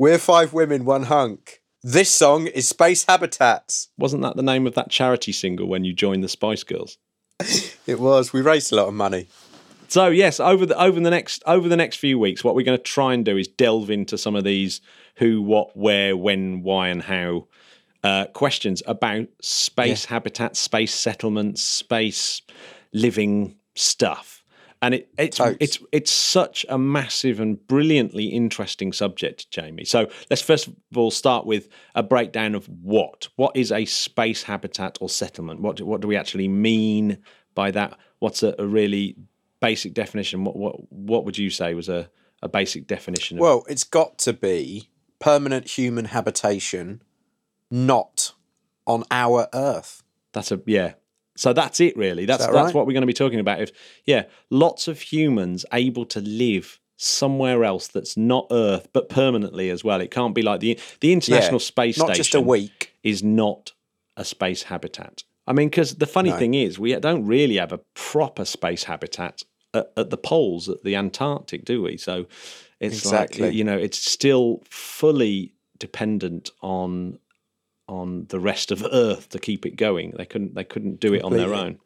[0.00, 1.60] We're five women, one hunk.
[1.86, 3.90] This song is Space Habitats.
[3.98, 6.96] Wasn't that the name of that charity single when you joined the Spice Girls?
[7.86, 8.32] It was.
[8.32, 9.26] We raised a lot of money.
[9.88, 12.78] So yes, over the over the next over the next few weeks, what we're going
[12.78, 14.80] to try and do is delve into some of these
[15.16, 17.48] who, what, where, when, why, and how
[18.02, 22.40] uh, questions about space habitats, space settlements, space
[22.94, 24.33] living stuff.
[24.84, 25.56] And it, it's Totes.
[25.60, 29.86] it's it's such a massive and brilliantly interesting subject, Jamie.
[29.86, 34.42] So let's first of all start with a breakdown of what what is a space
[34.42, 35.62] habitat or settlement.
[35.62, 37.16] What do, what do we actually mean
[37.54, 37.96] by that?
[38.18, 39.16] What's a, a really
[39.62, 40.44] basic definition?
[40.44, 42.10] What what what would you say was a,
[42.42, 43.38] a basic definition?
[43.38, 47.00] Of, Well, it's got to be permanent human habitation,
[47.70, 48.34] not
[48.86, 50.02] on our Earth.
[50.34, 50.92] That's a yeah.
[51.36, 52.26] So that's it really.
[52.26, 52.74] That's that that's right?
[52.74, 53.60] what we're going to be talking about.
[53.60, 53.72] If
[54.04, 59.82] yeah, lots of humans able to live somewhere else that's not Earth, but permanently as
[59.82, 60.00] well.
[60.00, 62.94] It can't be like the the International Yeah, Space Not Station just a week.
[63.02, 63.72] is not
[64.16, 65.24] a space habitat.
[65.46, 66.38] I mean, because the funny No.
[66.38, 69.42] thing is, we don't really have a proper space habitat
[69.74, 71.96] at, at the poles, at the Antarctic, do we?
[71.96, 72.26] So
[72.80, 73.46] it's Exactly.
[73.48, 77.18] like you know, it's still fully dependent on
[77.88, 80.12] on the rest of Earth to keep it going.
[80.16, 81.78] They couldn't they couldn't do it on their own.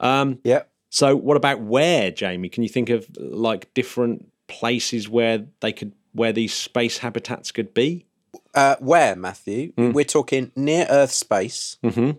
[0.00, 0.70] Um, Yep.
[0.90, 2.48] so what about where, Jamie?
[2.48, 7.72] Can you think of like different places where they could where these space habitats could
[7.74, 8.06] be?
[8.54, 9.72] Uh, where, Matthew?
[9.72, 9.92] Hmm.
[9.92, 11.76] We're talking near Earth space.
[11.84, 12.12] Mm-hmm.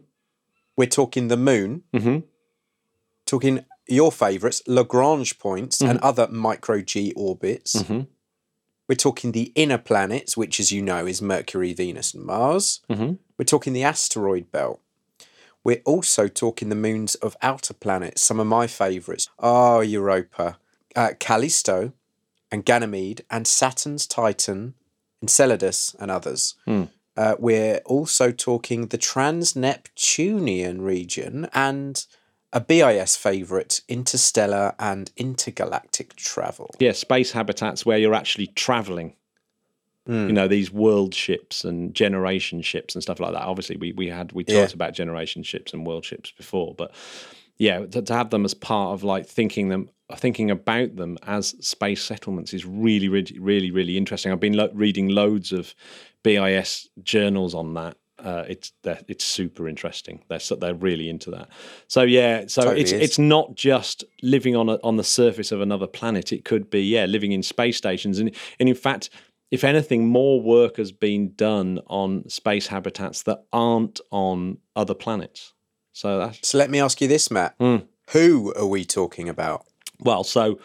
[0.78, 1.84] We're talking the moon.
[1.94, 2.20] Mm-hmm.
[3.26, 5.90] Talking your favourites, Lagrange points Mm-hmm.
[5.92, 7.84] and other micro G orbits.
[8.90, 12.82] We're talking the inner planets, which, as you know, is Mercury, Venus, and Mars.
[12.90, 13.14] Mm-hmm.
[13.38, 14.82] We're talking the asteroid belt.
[15.64, 18.24] We're also talking the moons of outer planets.
[18.24, 20.58] Some of my favourites are Europa,
[20.96, 21.94] uh, Callisto,
[22.52, 24.74] and Ganymede, and Saturn's Titan,
[25.22, 26.56] Enceladus, and others.
[27.16, 32.06] Uh, we're also talking the Trans Neptunian region and
[32.52, 36.70] a BIS favourite, interstellar and intergalactic travel.
[36.80, 39.16] Yeah, space habitats where you're actually traveling.
[40.08, 40.28] Hmm.
[40.28, 43.44] You know these world ships and generation ships and stuff like that.
[43.44, 44.62] Obviously, we we had we Yeah.
[44.62, 46.92] talked about generation ships and world ships before, but
[47.58, 51.50] yeah, to, to have them as part of like thinking them thinking about them as
[51.60, 54.32] space settlements is really really really really interesting.
[54.32, 55.76] I've been lo- reading loads of
[56.24, 57.96] BIS journals on that.
[58.24, 60.24] Uh, it's it's super interesting.
[60.28, 61.50] They're so, they're really into that.
[61.88, 63.02] So yeah, so Totally it's is.
[63.02, 66.32] it's not just living on a, on the surface of another planet.
[66.32, 69.10] It could be yeah, living in space stations, and and in fact,
[69.52, 75.54] if anything, more work has been done on space habitats that aren't on other planets.
[75.94, 77.58] So that's So let me ask you this, Matt.
[77.60, 77.88] Mm.
[78.12, 79.66] Who are we talking about?
[80.02, 80.60] well, so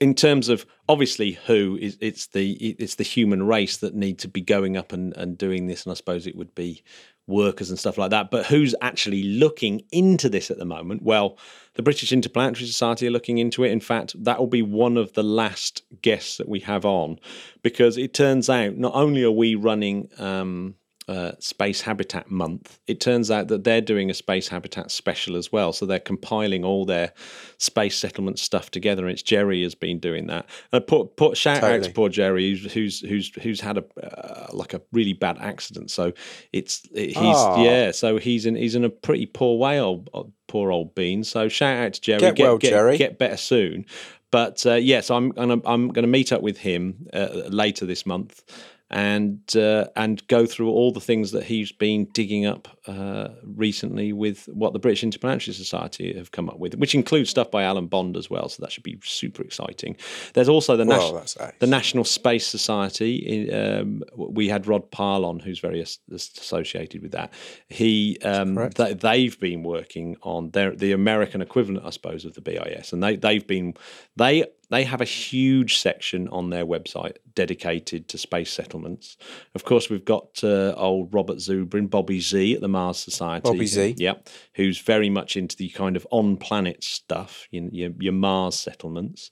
[0.00, 4.28] in terms of obviously who is it's the it's the human race that need to
[4.28, 6.82] be going up and, and doing this, and I suppose it would be
[7.26, 8.30] workers and stuff like that.
[8.30, 11.02] But who's actually looking into this at the moment?
[11.02, 11.36] Well,
[11.74, 13.70] the British Interplanetary Society are looking into it.
[13.70, 17.18] In fact, that will be one of the last guests that we have on,
[17.62, 20.74] because it turns out not only are we running um,
[21.08, 25.50] uh, Space Habitat Month, it turns out that they're doing a Space Habitat special as
[25.50, 25.72] well.
[25.72, 27.12] So they're compiling all their
[27.56, 29.04] space settlement stuff together.
[29.04, 30.46] And it's Jerry has been doing that.
[30.72, 34.74] And put put shout out to poor Jerry, who's who's who's, had a uh, like
[34.74, 35.90] a really bad accident.
[35.90, 36.12] So
[36.52, 37.64] it's he's Aw.
[37.64, 37.90] yeah.
[37.90, 41.24] So he's in he's in a pretty poor way, old uh, poor old bean.
[41.24, 42.20] So shout out to Jerry.
[42.20, 42.98] Get well, Jerry.
[42.98, 43.86] Get better soon.
[44.30, 48.42] But uh, yes, I'm gonna I'm gonna meet up with him uh, later this month,
[48.90, 54.12] and uh, and go through all the things that he's been digging up uh, recently
[54.12, 57.86] with what the British Interplanetary Society have come up with, which includes stuff by Alan
[57.86, 58.48] Bond as well.
[58.48, 59.96] So that should be super exciting.
[60.32, 63.52] There's also the Well, national that's the National Space Society.
[63.52, 67.32] Um, we had Rod Pyle on, who's very as- associated with that.
[67.68, 72.40] He um, they, they've been working on their the American equivalent, I suppose, of the
[72.40, 73.74] BIS, and they they've been
[74.16, 79.16] they they have a huge section on their website dedicated to space settlements.
[79.54, 83.48] Of course, we've got uh, old Robert Zubrin, Bobby Z at the Mars Society.
[83.48, 83.94] Bobby Z.
[83.96, 88.56] Yep, who's very much into the kind of on planet stuff, your, your, your Mars
[88.56, 89.30] settlements.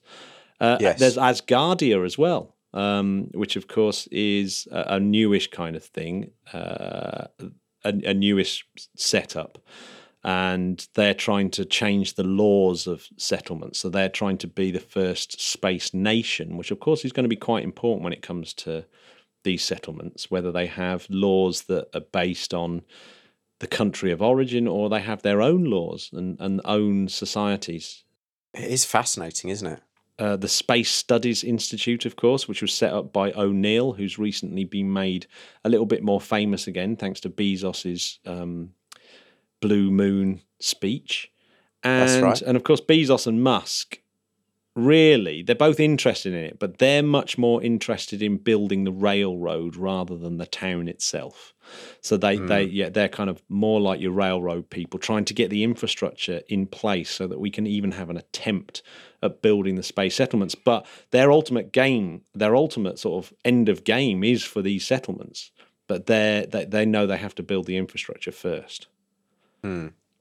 [0.61, 0.99] Uh, Yes.
[0.99, 6.31] There's Asgardia as well, um, which of course is a, a newish kind of thing,
[6.55, 7.27] uh,
[7.85, 9.59] a, a newish setup.
[10.27, 13.79] And they're trying to change the laws of settlements.
[13.79, 17.29] So they're trying to be the first space nation, which of course is going to
[17.29, 18.85] be quite important when it comes to
[19.45, 22.83] these settlements, whether they have laws that are based on
[23.61, 28.05] the country of origin or they have their own laws and, and own societies
[28.53, 29.81] It is fascinating, isn't it?
[30.19, 34.65] uh, the Space Studies Institute, of course, which was set up by O'Neill, who's recently
[34.65, 35.27] been made
[35.65, 38.71] a little bit more famous again thanks to Bezos's um,
[39.67, 41.31] Blue Moon speech.
[41.83, 42.43] And, That's right.
[42.43, 44.01] and of course, Bezos and Musk
[44.77, 49.75] really, they're both interested in it, but they're much more interested in building the railroad
[49.75, 51.55] rather than the town itself.
[52.01, 52.47] So they, hmm.
[52.47, 56.43] they yeah, they're kind of more like your railroad people, trying to get the infrastructure
[56.49, 58.83] in place so that we can even have an attempt
[59.23, 60.55] at building the space settlements.
[60.55, 65.51] But their ultimate game, their ultimate sort of end of game is for these settlements.
[65.89, 68.89] But they're, they they know they have to build the infrastructure first.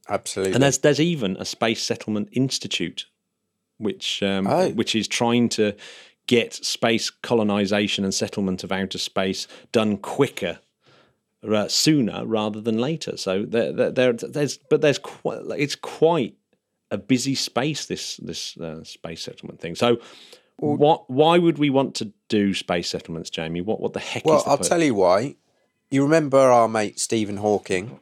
[0.08, 0.54] Absolutely.
[0.54, 3.06] And there's there's even a space settlement institute,
[3.78, 4.70] which um, Oh.
[4.70, 5.74] which is trying to
[6.28, 10.60] get space colonization and settlement of outer space done quicker,
[11.48, 13.18] uh, sooner rather than later.
[13.18, 16.36] So there, there, there there's but there's quite it's quite
[16.92, 19.76] a busy space this this uh, space settlement thing.
[19.76, 20.00] So.
[20.58, 21.10] What?
[21.10, 23.60] Why would we want to do space settlements, Jamie?
[23.60, 23.82] What?
[23.82, 25.36] What the heck well, is the I'll pur- tell you why.
[25.92, 28.00] You remember our mate Stephen Hawking?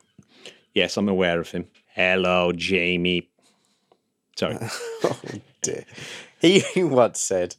[0.74, 1.68] Yes, I'm aware of him.
[1.94, 3.30] Hello, Jamie.
[4.36, 4.58] Sorry.
[5.04, 5.20] oh
[5.62, 5.86] dear.
[6.40, 7.56] He once said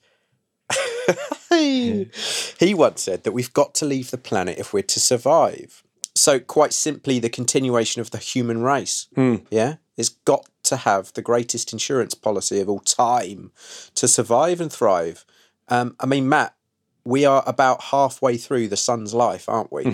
[1.50, 5.83] he once said that we've got to leave the planet if we're to survive.
[6.14, 9.09] So quite simply the continuation of the human race.
[9.50, 9.77] Yeah?
[9.96, 13.53] It's got to have the greatest insurance policy of all time
[13.94, 15.24] to survive and thrive.
[15.68, 16.55] Um, I mean, Matt,
[17.05, 19.85] we are about halfway through the sun's life, aren't we?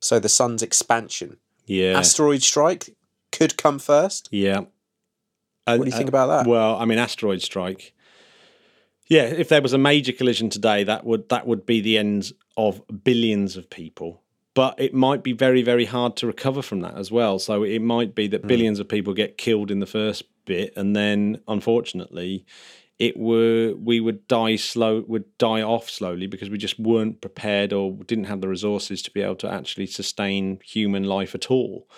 [0.00, 1.38] So the sun's expansion.
[1.68, 1.98] Yeah.
[1.98, 2.96] Asteroid strike
[3.30, 4.28] could come first.
[4.32, 4.62] Yeah.
[5.66, 6.46] What do you think uh, about that?
[6.46, 7.92] Well, I mean, asteroid strike.
[9.06, 12.32] Yeah, if there was a major collision today, that would that would be the end
[12.56, 14.22] of billions of people.
[14.54, 17.38] But it might be very, very hard to recover from that as well.
[17.38, 18.48] So it might be that hmm.
[18.48, 22.44] billions of people get killed in the first bit, and then unfortunately,
[22.98, 27.72] it were we would die slow would die off slowly because we just weren't prepared
[27.72, 31.88] or didn't have the resources to be able to actually sustain human life at all.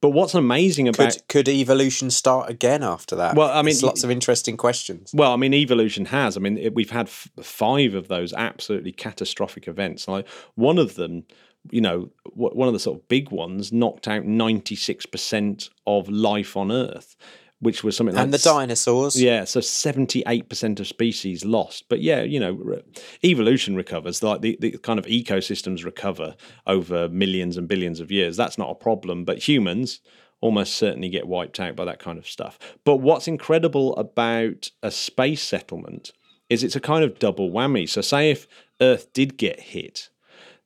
[0.00, 3.34] But what's amazing about Could could evolution start again after that?
[3.34, 5.10] Well, I mean, There's lots of interesting questions.
[5.12, 6.36] Well, I mean, evolution has.
[6.36, 10.06] I mean, it, we've had f- five of those absolutely catastrophic events.
[10.06, 11.24] Like one of them,
[11.70, 16.08] you know, one of the sort of big ones knocked out ninety six percent of
[16.08, 17.16] life on Earth,
[17.60, 19.20] which was something like And the dinosaurs.
[19.20, 21.84] Yeah, so seventy eight percent of species lost.
[21.88, 22.82] But yeah, you know, re-
[23.24, 24.22] evolution recovers.
[24.22, 28.36] Like the, the kind of ecosystems recover over millions and billions of years.
[28.36, 29.24] That's not a problem.
[29.24, 30.00] But humans
[30.40, 32.58] almost certainly get wiped out by that kind of stuff.
[32.84, 36.12] But what's incredible about a space settlement
[36.48, 37.88] is it's a kind of double whammy.
[37.88, 38.46] So say if
[38.80, 40.10] Earth did get hit,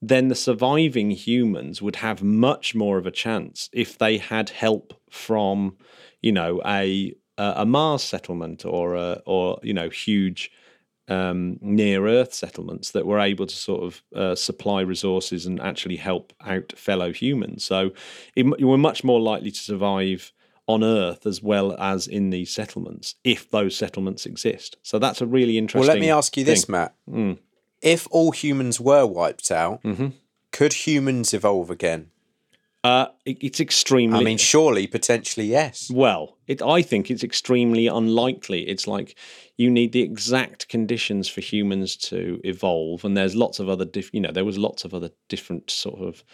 [0.01, 4.95] then the surviving humans would have much more of a chance if they had help
[5.11, 5.77] from,
[6.23, 10.51] you know, a a Mars settlement or a, or you know huge
[11.09, 15.97] um, near Earth settlements that were able to sort of uh, supply resources and actually
[15.97, 17.65] help out fellow humans.
[17.65, 17.91] So
[18.37, 20.33] it, were much more likely to survive
[20.69, 24.77] on Earth as well as in these settlements if those settlements exist.
[24.83, 25.89] So that's a really interesting.
[25.89, 26.73] Well, let me ask you this, thing.
[26.73, 26.95] Matt.
[27.11, 27.39] Mm.
[27.81, 30.09] If all humans were wiped out, Mm-hmm.
[30.53, 32.11] could humans evolve again?
[32.85, 34.19] Uh, it, it's extremely.
[34.19, 35.89] I mean, surely, potentially, yes.
[35.91, 38.69] Well, it, I think it's extremely unlikely.
[38.69, 39.17] It's like
[39.57, 44.11] you need the exact conditions for humans to evolve, and there's lots of other, diff,
[44.13, 46.25] you know, there was lots of other different sort of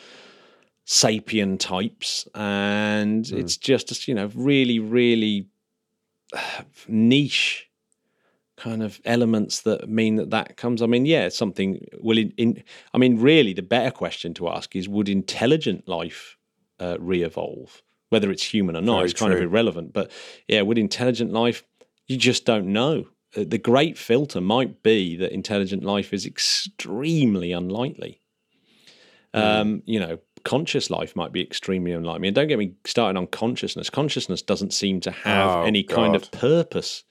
[0.87, 5.49] sapien types, and it's just you know really, really
[6.89, 7.67] niche
[8.57, 10.81] kind of elements that mean that that comes.
[10.81, 11.87] I mean, yeah, something.
[12.01, 16.38] Will in, in I mean, really, the better question to ask is: Would intelligent life
[16.81, 17.83] uh, re-evolve?
[18.11, 19.93] Whether it's human or not Very is kind of irrelevant.
[19.93, 20.11] But
[20.47, 21.63] yeah, with intelligent life?
[22.07, 23.07] You just don't know.
[23.37, 28.21] Uh, The great filter might be that intelligent life is extremely unlikely.
[29.35, 29.41] Hmm.
[29.41, 32.29] Um, you know, conscious life might be extremely unlikely.
[32.29, 33.91] And don't get me started on consciousness.
[33.91, 37.05] Consciousness doesn't seem to have Oh, any kind of purpose.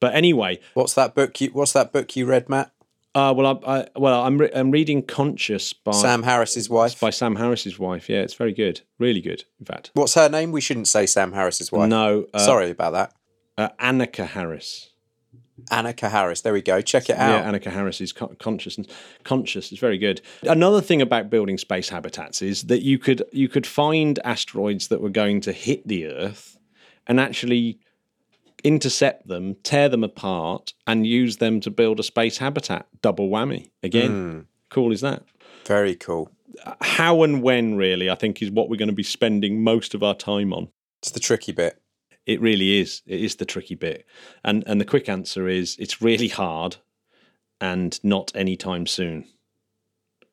[0.00, 1.40] But anyway, What's that book?
[1.40, 2.72] You What's that book you read, Matt?
[3.14, 6.98] Uh, well, I, I, well, I'm re- I'm reading Conscious by Sam Harris's wife.
[6.98, 8.08] by Sam Harris's wife.
[8.08, 9.44] Yeah, it's very good, really good.
[9.60, 10.50] In fact, What's her name?
[10.50, 11.88] We shouldn't say Sam Harris's wife.
[11.88, 13.12] no, uh, Sorry about that.
[13.56, 14.90] uh, Annaka Harris.
[15.70, 16.40] Annaka Harris.
[16.40, 16.80] There we go.
[16.80, 17.44] Check it out.
[17.44, 18.76] Yeah, Annaka Harris is con- conscious.
[18.76, 18.88] and
[19.22, 20.20] Conscious is very good.
[20.42, 25.00] Another thing about building space habitats is that you could you could find asteroids that
[25.00, 26.58] were going to hit the Earth,
[27.06, 27.78] and actually
[28.64, 32.86] intercept them, tear them apart, and use them to build a space habitat.
[33.02, 34.10] Double whammy again.
[34.10, 34.40] Hmm.
[34.70, 35.22] Cool is that?
[35.66, 36.30] Very cool.
[36.80, 40.02] How and when really, I think, is what we're going to be spending most of
[40.02, 40.68] our time on.
[41.02, 41.80] It's the tricky bit.
[42.26, 43.02] It really is.
[43.06, 44.06] It is the tricky bit,
[44.42, 46.76] and and the quick answer is it's really hard,
[47.60, 49.26] and not anytime soon.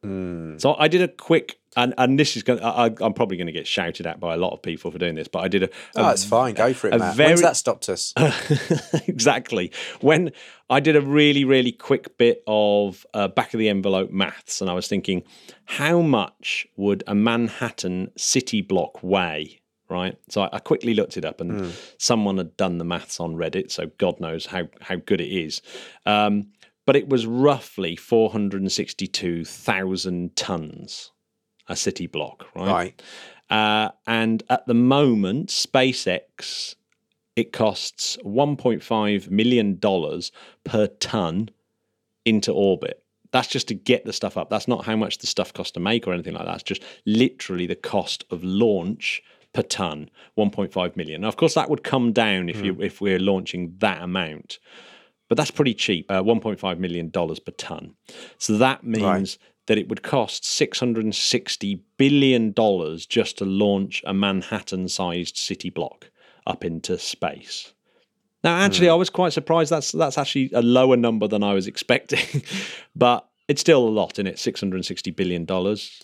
[0.04, 2.60] So I did a quick, and and this is going.
[2.60, 2.66] to
[3.06, 5.28] I'm probably going to get shouted at by a lot of people for doing this,
[5.28, 5.70] but I did a.
[5.96, 6.56] Oh, it's fine.
[6.56, 7.16] Go for it, Matt.
[7.16, 8.14] very- When's that stopped us?
[9.08, 9.72] exactly.
[10.02, 10.32] When
[10.70, 14.70] I did a really, really quick bit of uh, back of the envelope maths, and
[14.70, 15.24] I was thinking,
[15.66, 19.60] how much would a Manhattan city block weigh?
[19.90, 20.18] Right.
[20.30, 23.72] So I, I quickly looked it up, and someone had done the maths on Reddit,
[23.72, 25.62] so God knows how how good it is.
[26.06, 26.48] Um,
[26.86, 31.12] but it was roughly four hundred and sixty-two thousand tons
[31.68, 32.48] a city block.
[32.56, 33.02] Right.
[33.50, 36.76] Uh, and at the moment, SpaceX
[37.36, 40.32] it costs 1.5 million dollars
[40.64, 41.50] per ton
[42.26, 43.04] into orbit.
[43.32, 44.50] That's just to get the stuff up.
[44.50, 46.56] That's not how much the stuff costs to make or anything like that.
[46.56, 51.22] It's just literally the cost of launch per ton, 1.5 million.
[51.22, 54.60] Now, of course, that would come down if you if we're launching that amount,
[55.32, 56.12] but that's pretty cheap.
[56.12, 57.96] Uh, 1.5 million dollars per ton.
[58.38, 65.38] So that means that it would cost 660 billion dollars just to launch a Manhattan-sized
[65.38, 66.12] city block
[66.46, 67.72] up into space.
[68.44, 69.72] Now, actually, I was quite surprised.
[69.72, 72.44] That's that's actually a lower number than I was expecting,
[72.96, 74.38] but it's still a lot in it.
[74.38, 76.04] Six hundred and sixty billion dollars.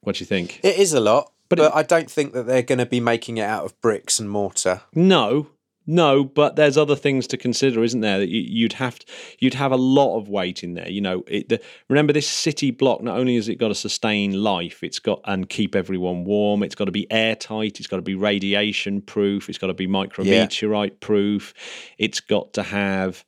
[0.00, 0.60] What do you think?
[0.62, 3.00] It is a lot, But but, it- I don't think that they're going to be
[3.00, 4.80] making it out of bricks and mortar.
[4.94, 5.48] No,
[5.86, 8.18] no, but there's other things to consider, isn't there?
[8.18, 9.06] That you, you'd have to,
[9.38, 10.88] you'd have a lot of weight in there.
[10.88, 13.02] You know, it, the, remember this city block.
[13.02, 16.62] Not only has it got to sustain life, it's got and keep everyone warm.
[16.62, 17.78] It's got to be airtight.
[17.78, 19.48] It's got to be radiation proof.
[19.48, 21.52] It's got to be micrometeorite proof.
[21.98, 23.24] It's got to have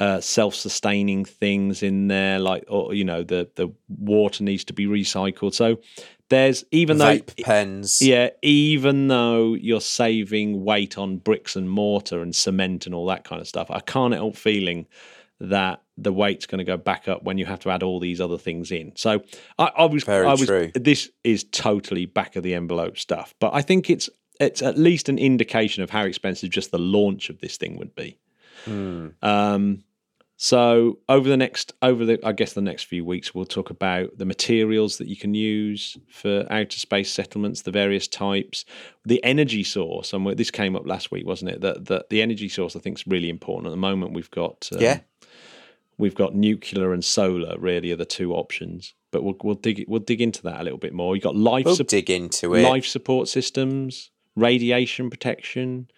[0.00, 4.86] uh, self-sustaining things in there, like or you know the the water needs to be
[4.86, 5.52] recycled.
[5.52, 5.78] So
[6.30, 8.00] there's even Vape though pens.
[8.00, 13.24] yeah, even though you're saving weight on bricks and mortar and cement and all that
[13.24, 14.86] kind of stuff, I can't help feeling
[15.38, 18.22] that the weight's going to go back up when you have to add all these
[18.22, 18.92] other things in.
[18.96, 19.22] So
[19.58, 20.70] I, I was, Very I was, true.
[20.74, 25.10] this is totally back of the envelope stuff, but I think it's it's at least
[25.10, 28.18] an indication of how expensive just the launch of this thing would be.
[28.64, 29.08] Hmm.
[29.20, 29.84] Um,
[30.42, 34.16] so over the next, over the, I guess the next few weeks, we'll talk about
[34.16, 38.64] the materials that you can use for outer space settlements, the various types,
[39.04, 40.14] the energy source.
[40.14, 41.60] And this came up last week, wasn't it?
[41.60, 43.66] That that the energy source I think is really important.
[43.66, 45.00] At the moment, we've got um, Yeah.
[45.98, 47.58] we've got nuclear and solar.
[47.58, 48.94] Really, are the two options.
[49.12, 51.14] But we'll we'll dig we'll dig into that a little bit more.
[51.14, 52.62] You've got life We'll sup- dig into it.
[52.62, 55.88] life support systems, radiation protection.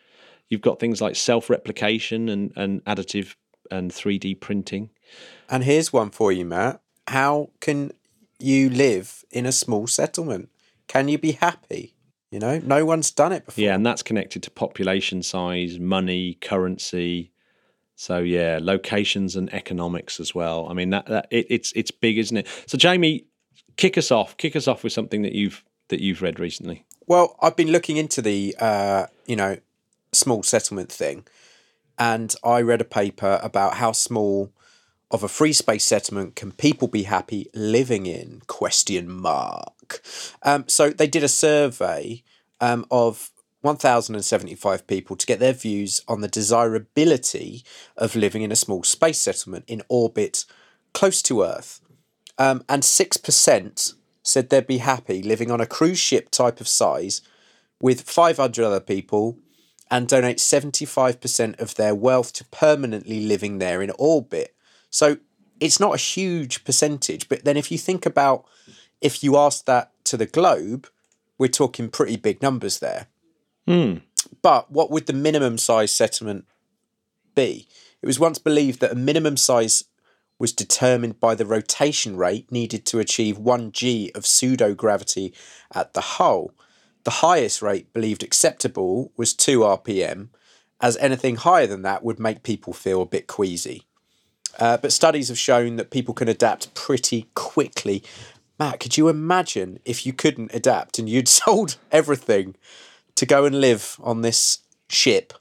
[0.48, 3.36] You've got things like self replication and, and additive
[3.70, 4.90] and 3D printing.
[5.48, 6.80] And here's one for you, Matt.
[7.08, 7.92] How can
[8.38, 10.48] you live in a small settlement?
[10.88, 11.94] Can you be happy?
[12.30, 13.62] You know, no one's done it before.
[13.62, 17.30] Yeah, and that's connected to population size, money, currency.
[17.94, 20.66] So yeah, locations and economics as well.
[20.68, 22.48] I mean that, that it, it's it's big, isn't it?
[22.66, 23.26] So Jamie,
[23.76, 24.36] kick us off.
[24.38, 26.86] Kick us off with something that you've that you've read recently.
[27.06, 29.58] Well, I've been looking into the uh, you know
[30.12, 31.26] small settlement thing,
[31.98, 34.52] and I read a paper about how small
[35.10, 38.40] of a free space settlement can people be happy living in?
[38.46, 40.02] Question mark.
[40.42, 42.22] Um, so they did a survey
[42.60, 43.30] um, of
[43.60, 47.62] 1,075 people to get their views on the desirability
[47.96, 50.46] of living in a small space settlement in orbit
[50.94, 51.80] close to Earth.
[52.38, 57.20] Um, and 6% said they'd be happy living on a cruise ship type of size
[57.80, 59.38] with 500 other people
[59.92, 64.56] and donate 75% of their wealth to permanently living there in orbit.
[64.88, 65.18] So
[65.60, 68.46] it's not a huge percentage, but then if you think about
[69.02, 70.88] if you ask that to the globe,
[71.36, 73.08] we're talking pretty big numbers there.
[73.66, 73.96] Hmm.
[74.40, 76.46] But what would the minimum size settlement
[77.34, 77.68] be?
[78.00, 79.84] It was once believed that a minimum size
[80.38, 85.34] was determined by the rotation rate needed to achieve 1g of pseudo gravity
[85.74, 86.54] at the hull.
[87.04, 90.28] The highest rate believed acceptable was 2 rpm,
[90.80, 93.84] as anything higher than that would make people feel a bit queasy.
[94.58, 98.02] Uh, but studies have shown that people can adapt pretty quickly.
[98.58, 102.54] Matt, could you imagine if you couldn't adapt and you'd sold everything
[103.14, 105.32] to go and live on this ship?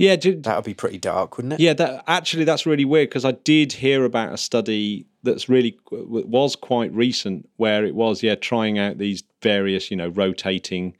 [0.00, 1.60] Yeah, do, That would be pretty dark, wouldn't it?
[1.60, 5.78] Yeah, that actually that's really weird because I did hear about a study that's really
[5.90, 10.96] was quite recent where it was yeah trying out these various you know rotating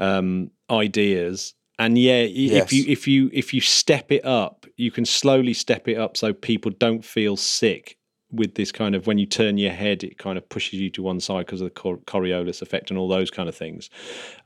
[0.00, 2.64] um, ideas and yeah Yes.
[2.64, 6.16] if you if you if you step it up you can slowly step it up
[6.16, 7.95] so people don't feel sick
[8.32, 11.02] with this kind of when you turn your head it kind of pushes you to
[11.02, 13.88] one side because of the Cor- Coriolis effect and all those kind of things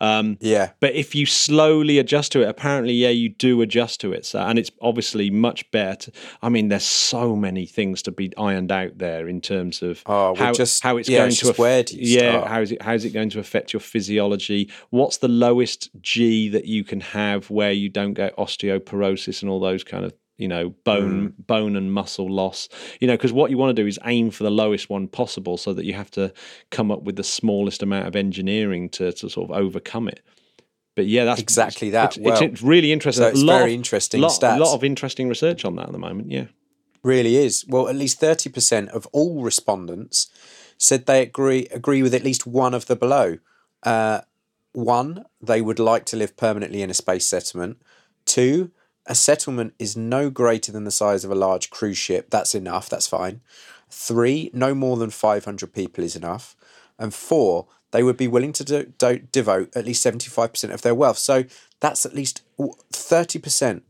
[0.01, 0.71] um, Yeah.
[0.81, 4.25] but if you slowly adjust to it, apparently, yeah, you do adjust to it.
[4.27, 6.11] So, and it's obviously much better.
[6.43, 10.35] I mean, there's so many things to be ironed out there in terms of Oh,
[10.35, 13.05] how, just- how it's yeah, going it's to do yeah, how is it how is
[13.05, 14.71] it going to affect your physiology?
[14.91, 19.61] What's the lowest G that you can have where you don't get osteoporosis and all
[19.61, 21.47] those kind of you know bone Mm.
[21.47, 22.69] bone and muscle loss
[23.01, 25.57] you know because what you want to do is aim for the lowest one possible
[25.57, 26.33] so that you have to
[26.71, 30.21] come up with the smallest amount of engineering to, to sort of overcome it
[30.97, 32.17] but yeah, that's Exactly that.
[32.17, 33.23] It's, Well, it's really interesting.
[33.25, 34.57] so it's A lot very of- interesting lot, stats.
[34.57, 36.31] A lot of interesting research on that at the moment.
[36.31, 36.47] Yeah.
[37.05, 37.65] Really is.
[37.69, 40.29] Well, at least 30% of all respondents
[40.79, 43.39] said they agree agree with at least one of the below.
[43.85, 44.23] Uh,
[44.73, 47.81] one, they would like to live permanently in a space settlement.
[48.27, 48.71] Two,
[49.11, 52.31] a settlement is no greater than the size of a large cruise ship.
[52.31, 52.89] That's enough.
[52.89, 53.41] That's fine.
[53.91, 56.55] Three, no more than 500 people is enough.
[56.97, 60.95] And four, they would be willing to do, do, devote at least 75% of their
[60.95, 61.19] wealth.
[61.19, 61.43] So
[61.81, 63.83] that's at least 30%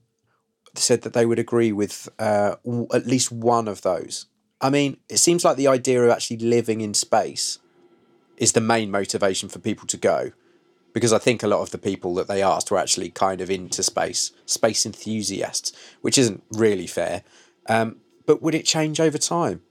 [0.75, 2.57] said that they would agree with uh,
[2.95, 4.25] at least one of those.
[4.63, 7.59] I mean, it seems like the idea of actually living in space
[8.39, 10.33] is the main motivation for people to go.
[10.93, 13.51] Because I think a lot of the people that they asked were actually kind of
[13.51, 17.23] into space, space enthusiasts, which isn't really fair.
[17.67, 19.63] Um, but would it change over time?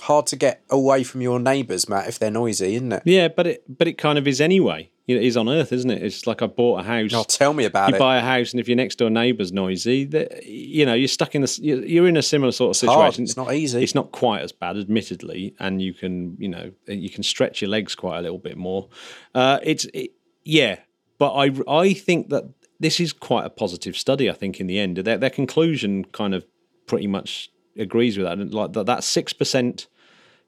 [0.00, 3.02] Hard to get away from your neighbours, Matt, if they're noisy, isn't it?
[3.04, 4.90] Yeah, but it but it kind of is anyway.
[5.06, 6.02] It is on Earth, isn't it?
[6.02, 7.12] It's like I bought a house.
[7.12, 7.98] Oh, tell me about you it.
[7.98, 11.08] You buy a house, and if your next door neighbour's noisy, that you know you're
[11.08, 11.58] stuck in this.
[11.58, 13.12] You're in a similar sort of hard.
[13.12, 13.24] situation.
[13.24, 13.82] It's not easy.
[13.82, 17.68] It's not quite as bad, admittedly, and you can you know you can stretch your
[17.68, 18.88] legs quite a little bit more.
[19.34, 20.12] Uh, it's it,
[20.44, 20.76] yeah,
[21.18, 22.44] but I I think that
[22.80, 24.28] this is quite a positive study.
[24.28, 26.44] I think in the end, their their conclusion kind of
[26.86, 28.38] pretty much agrees with that.
[28.38, 29.86] And like that, that six percent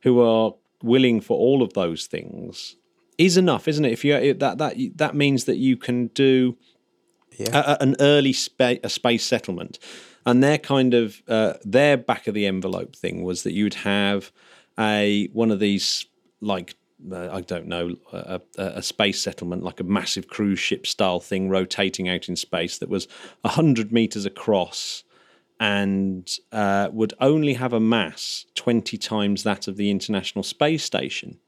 [0.03, 2.77] who are willing for all of those things
[3.19, 3.93] is enough, isn't it?
[3.93, 6.57] If you that that that means that you can do
[7.39, 7.75] Yeah.
[7.79, 9.79] a, an early spa- a space settlement,
[10.27, 14.31] and their kind of uh, their back of the envelope thing was that you'd have
[14.79, 16.07] a one of these
[16.41, 16.75] like.
[17.13, 21.51] Uh, I don't know a, a, space settlement, like a massive cruise ship style thing,
[21.51, 23.07] rotating out in space that was
[23.45, 25.05] hundred meters across,
[25.61, 31.39] and uh, would only have a mass 20 times that of the International Space Station.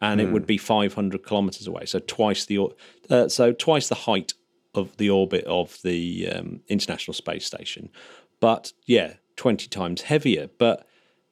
[0.00, 2.68] And it would be 500 kilometers away, so twice the
[3.10, 4.32] uh, so twice the height
[4.72, 7.90] of the orbit of the um, International Space Station.
[8.38, 10.50] But yeah, 20 times heavier.
[10.58, 10.86] But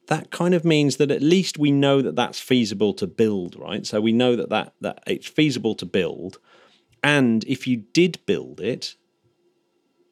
[0.07, 3.84] that kind of means that at least we know that that's feasible to build, right?
[3.84, 6.38] So we know that that, that it's feasible to build.
[7.02, 8.94] And if you did build it,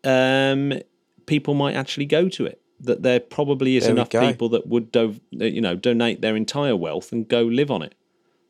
[0.03, 0.80] um,
[1.26, 2.61] people might actually go to it.
[2.80, 6.76] That there probably is There enough people that would, do, you know, donate their entire
[6.76, 7.95] wealth and go live on it.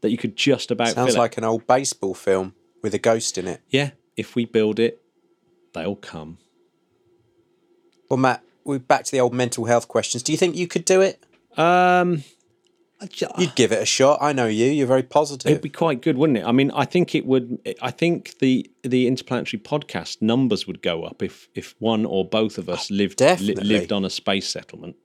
[0.01, 1.18] That you could just about Sounds fill it.
[1.18, 3.61] like an old baseball film with a ghost in it.
[3.68, 5.03] Yeah, if we build it,
[5.72, 6.38] they'll come.
[8.11, 10.22] Well, Matt, we're back to the old mental health questions.
[10.22, 11.22] Do you think you could do it?
[11.59, 12.22] Um,
[13.00, 14.18] I ju- You'd give it a shot.
[14.22, 14.66] I know you.
[14.66, 15.50] You're very positive.
[15.50, 16.44] It'd be quite good, wouldn't it?
[16.46, 17.59] I mean, I think it would.
[17.82, 22.57] I think the the interplanetary podcast numbers would go up if if one or both
[22.59, 24.96] of us lived li- lived on a space settlement,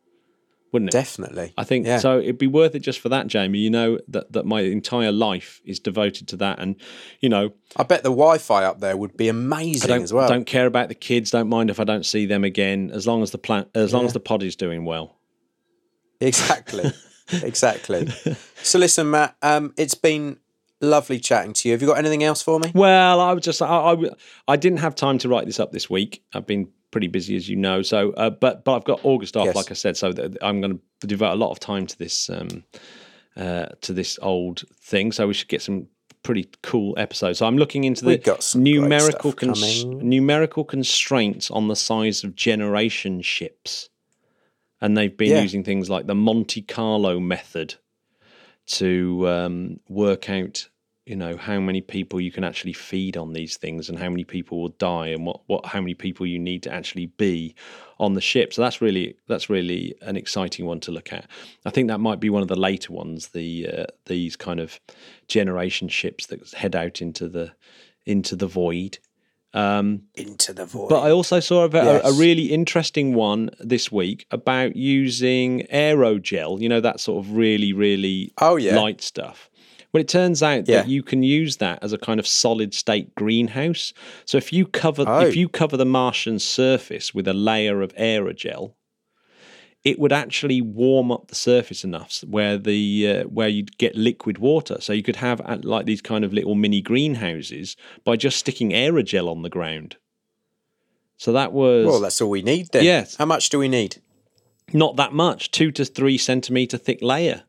[0.72, 0.92] wouldn't it?
[0.94, 1.52] Definitely.
[1.58, 1.98] I think Yeah.
[1.98, 2.20] so.
[2.20, 3.60] It'd be worth it just for that, Jamie.
[3.60, 6.76] You know that that my entire life is devoted to that, and
[7.22, 10.30] you know I bet the Wi-Fi up there would be amazing don't as well.
[10.30, 11.32] don't care about the kids.
[11.32, 14.06] Don't mind if I don't see them again, as long as the plan, as long
[14.06, 15.18] as the pod is doing well.
[16.22, 16.92] Exactly.
[17.44, 18.08] exactly.
[18.64, 19.36] So listen, Matt.
[19.42, 20.38] Um, it's been
[20.82, 21.74] lovely chatting to you.
[21.74, 22.72] Have you got anything else for me?
[22.74, 23.96] Well, I was just I, I,
[24.48, 26.24] I didn't have time to write this up this week.
[26.34, 27.82] I've been pretty busy, as you know.
[27.82, 29.56] So, uh, but but I've got August off, Yes.
[29.56, 29.96] like I said.
[29.98, 30.12] So
[30.42, 32.64] I'm going to devote a lot of time to this um,
[33.38, 35.12] uh, to this old thing.
[35.12, 35.88] So we should get some
[36.24, 37.40] pretty cool episodes.
[37.40, 41.76] So I'm looking into the We've got some great numerical cons- numerical constraints on the
[41.76, 43.90] size of generation ships,
[44.82, 45.42] and they've been Yeah.
[45.42, 47.76] using things like the Monte Carlo method
[48.68, 50.70] to um, work out
[51.10, 54.24] you know how many people you can actually feed on these things and how many
[54.24, 57.56] people will die and what, what how many people you need to actually be
[58.00, 58.54] on the ship.
[58.54, 61.26] So that's really that's really an exciting one to look at.
[61.66, 64.80] I think that might be one of the later ones the uh, these kind of
[65.28, 67.54] generation ships that head out into the
[68.06, 69.00] into the void
[69.54, 70.90] um, Into the void.
[70.90, 76.60] but I also saw a, a- a really interesting one this week about using aerogel,
[76.62, 78.76] you know, that sort of really, really Oh, yeah.
[78.76, 79.50] light stuff.
[79.92, 80.82] Well, it turns out Yeah.
[80.84, 83.92] that you can use that as a kind of solid state greenhouse.
[84.26, 85.22] So if you cover Oh.
[85.22, 88.74] if you cover the Martian surface with a layer of aerogel,
[89.84, 94.38] it would actually warm up the surface enough where the uh, where you'd get liquid
[94.38, 94.78] water.
[94.82, 98.72] So you could have uh, like these kind of little mini greenhouses by just sticking
[98.72, 99.98] aerogel on the ground.
[101.18, 102.84] So that was well, that's all we need then.
[102.84, 103.16] Yes.
[103.16, 104.02] How much do we need?
[104.74, 107.44] not that much, two to three centimeter thick layer,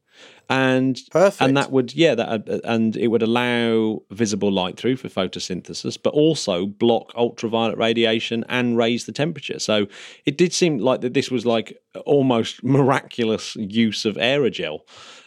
[0.50, 1.40] and Perfect.
[1.40, 5.96] and that would yeah that uh, and it would allow visible light through for photosynthesis,
[6.02, 9.60] but also block ultraviolet radiation and raise the temperature.
[9.60, 9.86] So
[10.26, 14.80] it did seem like that this was like almost miraculous use of aerogel.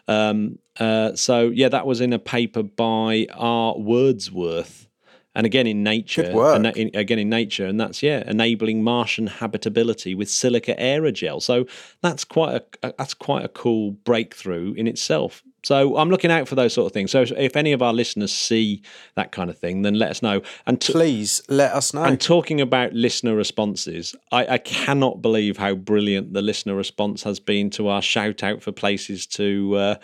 [0.09, 3.77] Um, uh, so yeah, that was in a paper by R.
[3.77, 4.89] Wordsworth.
[5.35, 10.13] And again in nature, and in- again in nature, and that's yeah, enabling Martian habitability
[10.13, 11.41] with silica aerogel.
[11.41, 11.65] So
[12.01, 15.41] that's quite a, a that's quite a cool breakthrough in itself.
[15.63, 17.11] So I'm looking out for those sort of things.
[17.11, 18.83] So if any of our listeners see
[19.15, 20.41] that kind of thing, then let us know.
[20.67, 22.03] And t- Please let us know.
[22.03, 27.39] and talking about listener responses, I, I cannot believe how brilliant the listener response has
[27.39, 29.95] been to our shout out for places to uh,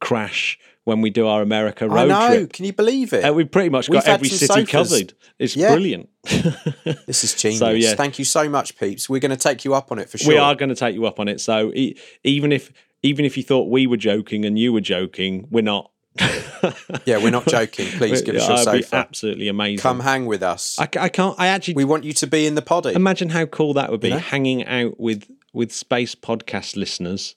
[0.00, 2.36] crash when we do our America road I know.
[2.36, 2.52] trip.
[2.52, 3.24] Can you believe it?
[3.24, 4.70] Uh, we've pretty much We've got every city sofas.
[4.70, 5.14] covered.
[5.36, 5.72] It's Yeah.
[5.72, 6.08] brilliant.
[7.06, 7.58] this is genius.
[7.58, 7.94] So, yeah.
[7.96, 9.08] Thank you so much, peeps.
[9.08, 10.32] We're going to take you up on it for sure.
[10.32, 11.40] We are going to take you up on it.
[11.40, 12.72] So e- even if
[13.02, 15.90] even if you thought we were joking and you were joking, we're not.
[17.04, 17.86] Yeah, we're not joking.
[17.98, 18.96] Please give us your be sofa.
[18.96, 19.82] absolutely amazing.
[19.82, 20.76] Come hang with us.
[20.78, 21.34] I, I can't.
[21.38, 22.94] I actually we want you to be in the poddy.
[22.94, 24.18] imagine how cool that would be know?
[24.18, 27.34] hanging out with with space podcast listeners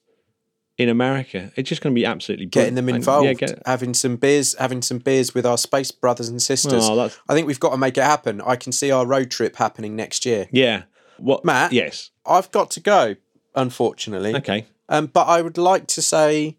[0.79, 1.51] in America.
[1.55, 2.87] It's just going to be absolutely Getting brilliant.
[2.87, 6.41] them involved, Yeah, get, having some beers, having some beers with our space brothers and
[6.41, 6.87] sisters.
[6.89, 8.41] Oh, that's- I think we've got to make it happen.
[8.41, 10.47] I can see our road trip happening next year.
[10.51, 10.83] yeah.
[11.17, 11.73] What, Matt?
[11.73, 12.11] Yes.
[12.25, 13.15] I've got to go,
[13.53, 14.33] unfortunately.
[14.35, 14.65] Okay.
[14.87, 16.55] Um, but I would like to say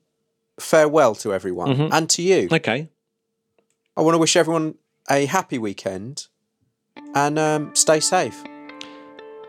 [0.61, 1.93] farewell to everyone Mm-hmm.
[1.95, 2.47] and to you.
[2.53, 2.91] Okay.
[3.97, 4.75] I want to wish everyone
[5.11, 6.27] a happy weekend
[7.15, 8.45] and um, stay safe.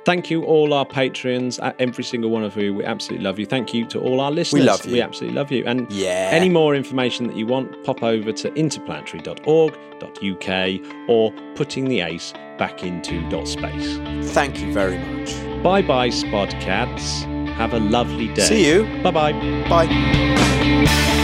[0.03, 2.73] Thank you, all our patrons, every single one of you.
[2.73, 3.45] We absolutely love you.
[3.45, 4.61] Thank you to all our listeners.
[4.61, 4.93] We love you.
[4.93, 5.63] We absolutely love you.
[5.65, 6.29] And Yeah.
[6.31, 12.83] any more information that you want, pop over to interplanetary.org.uk or putting the ace back
[12.83, 13.97] into dot space.
[14.33, 15.31] Thank you very much.
[15.63, 17.27] Bye bye, Spodcads.
[17.53, 18.41] Have a lovely day.
[18.41, 18.87] See you.
[19.03, 19.33] Bye bye.
[19.69, 21.17] Bye.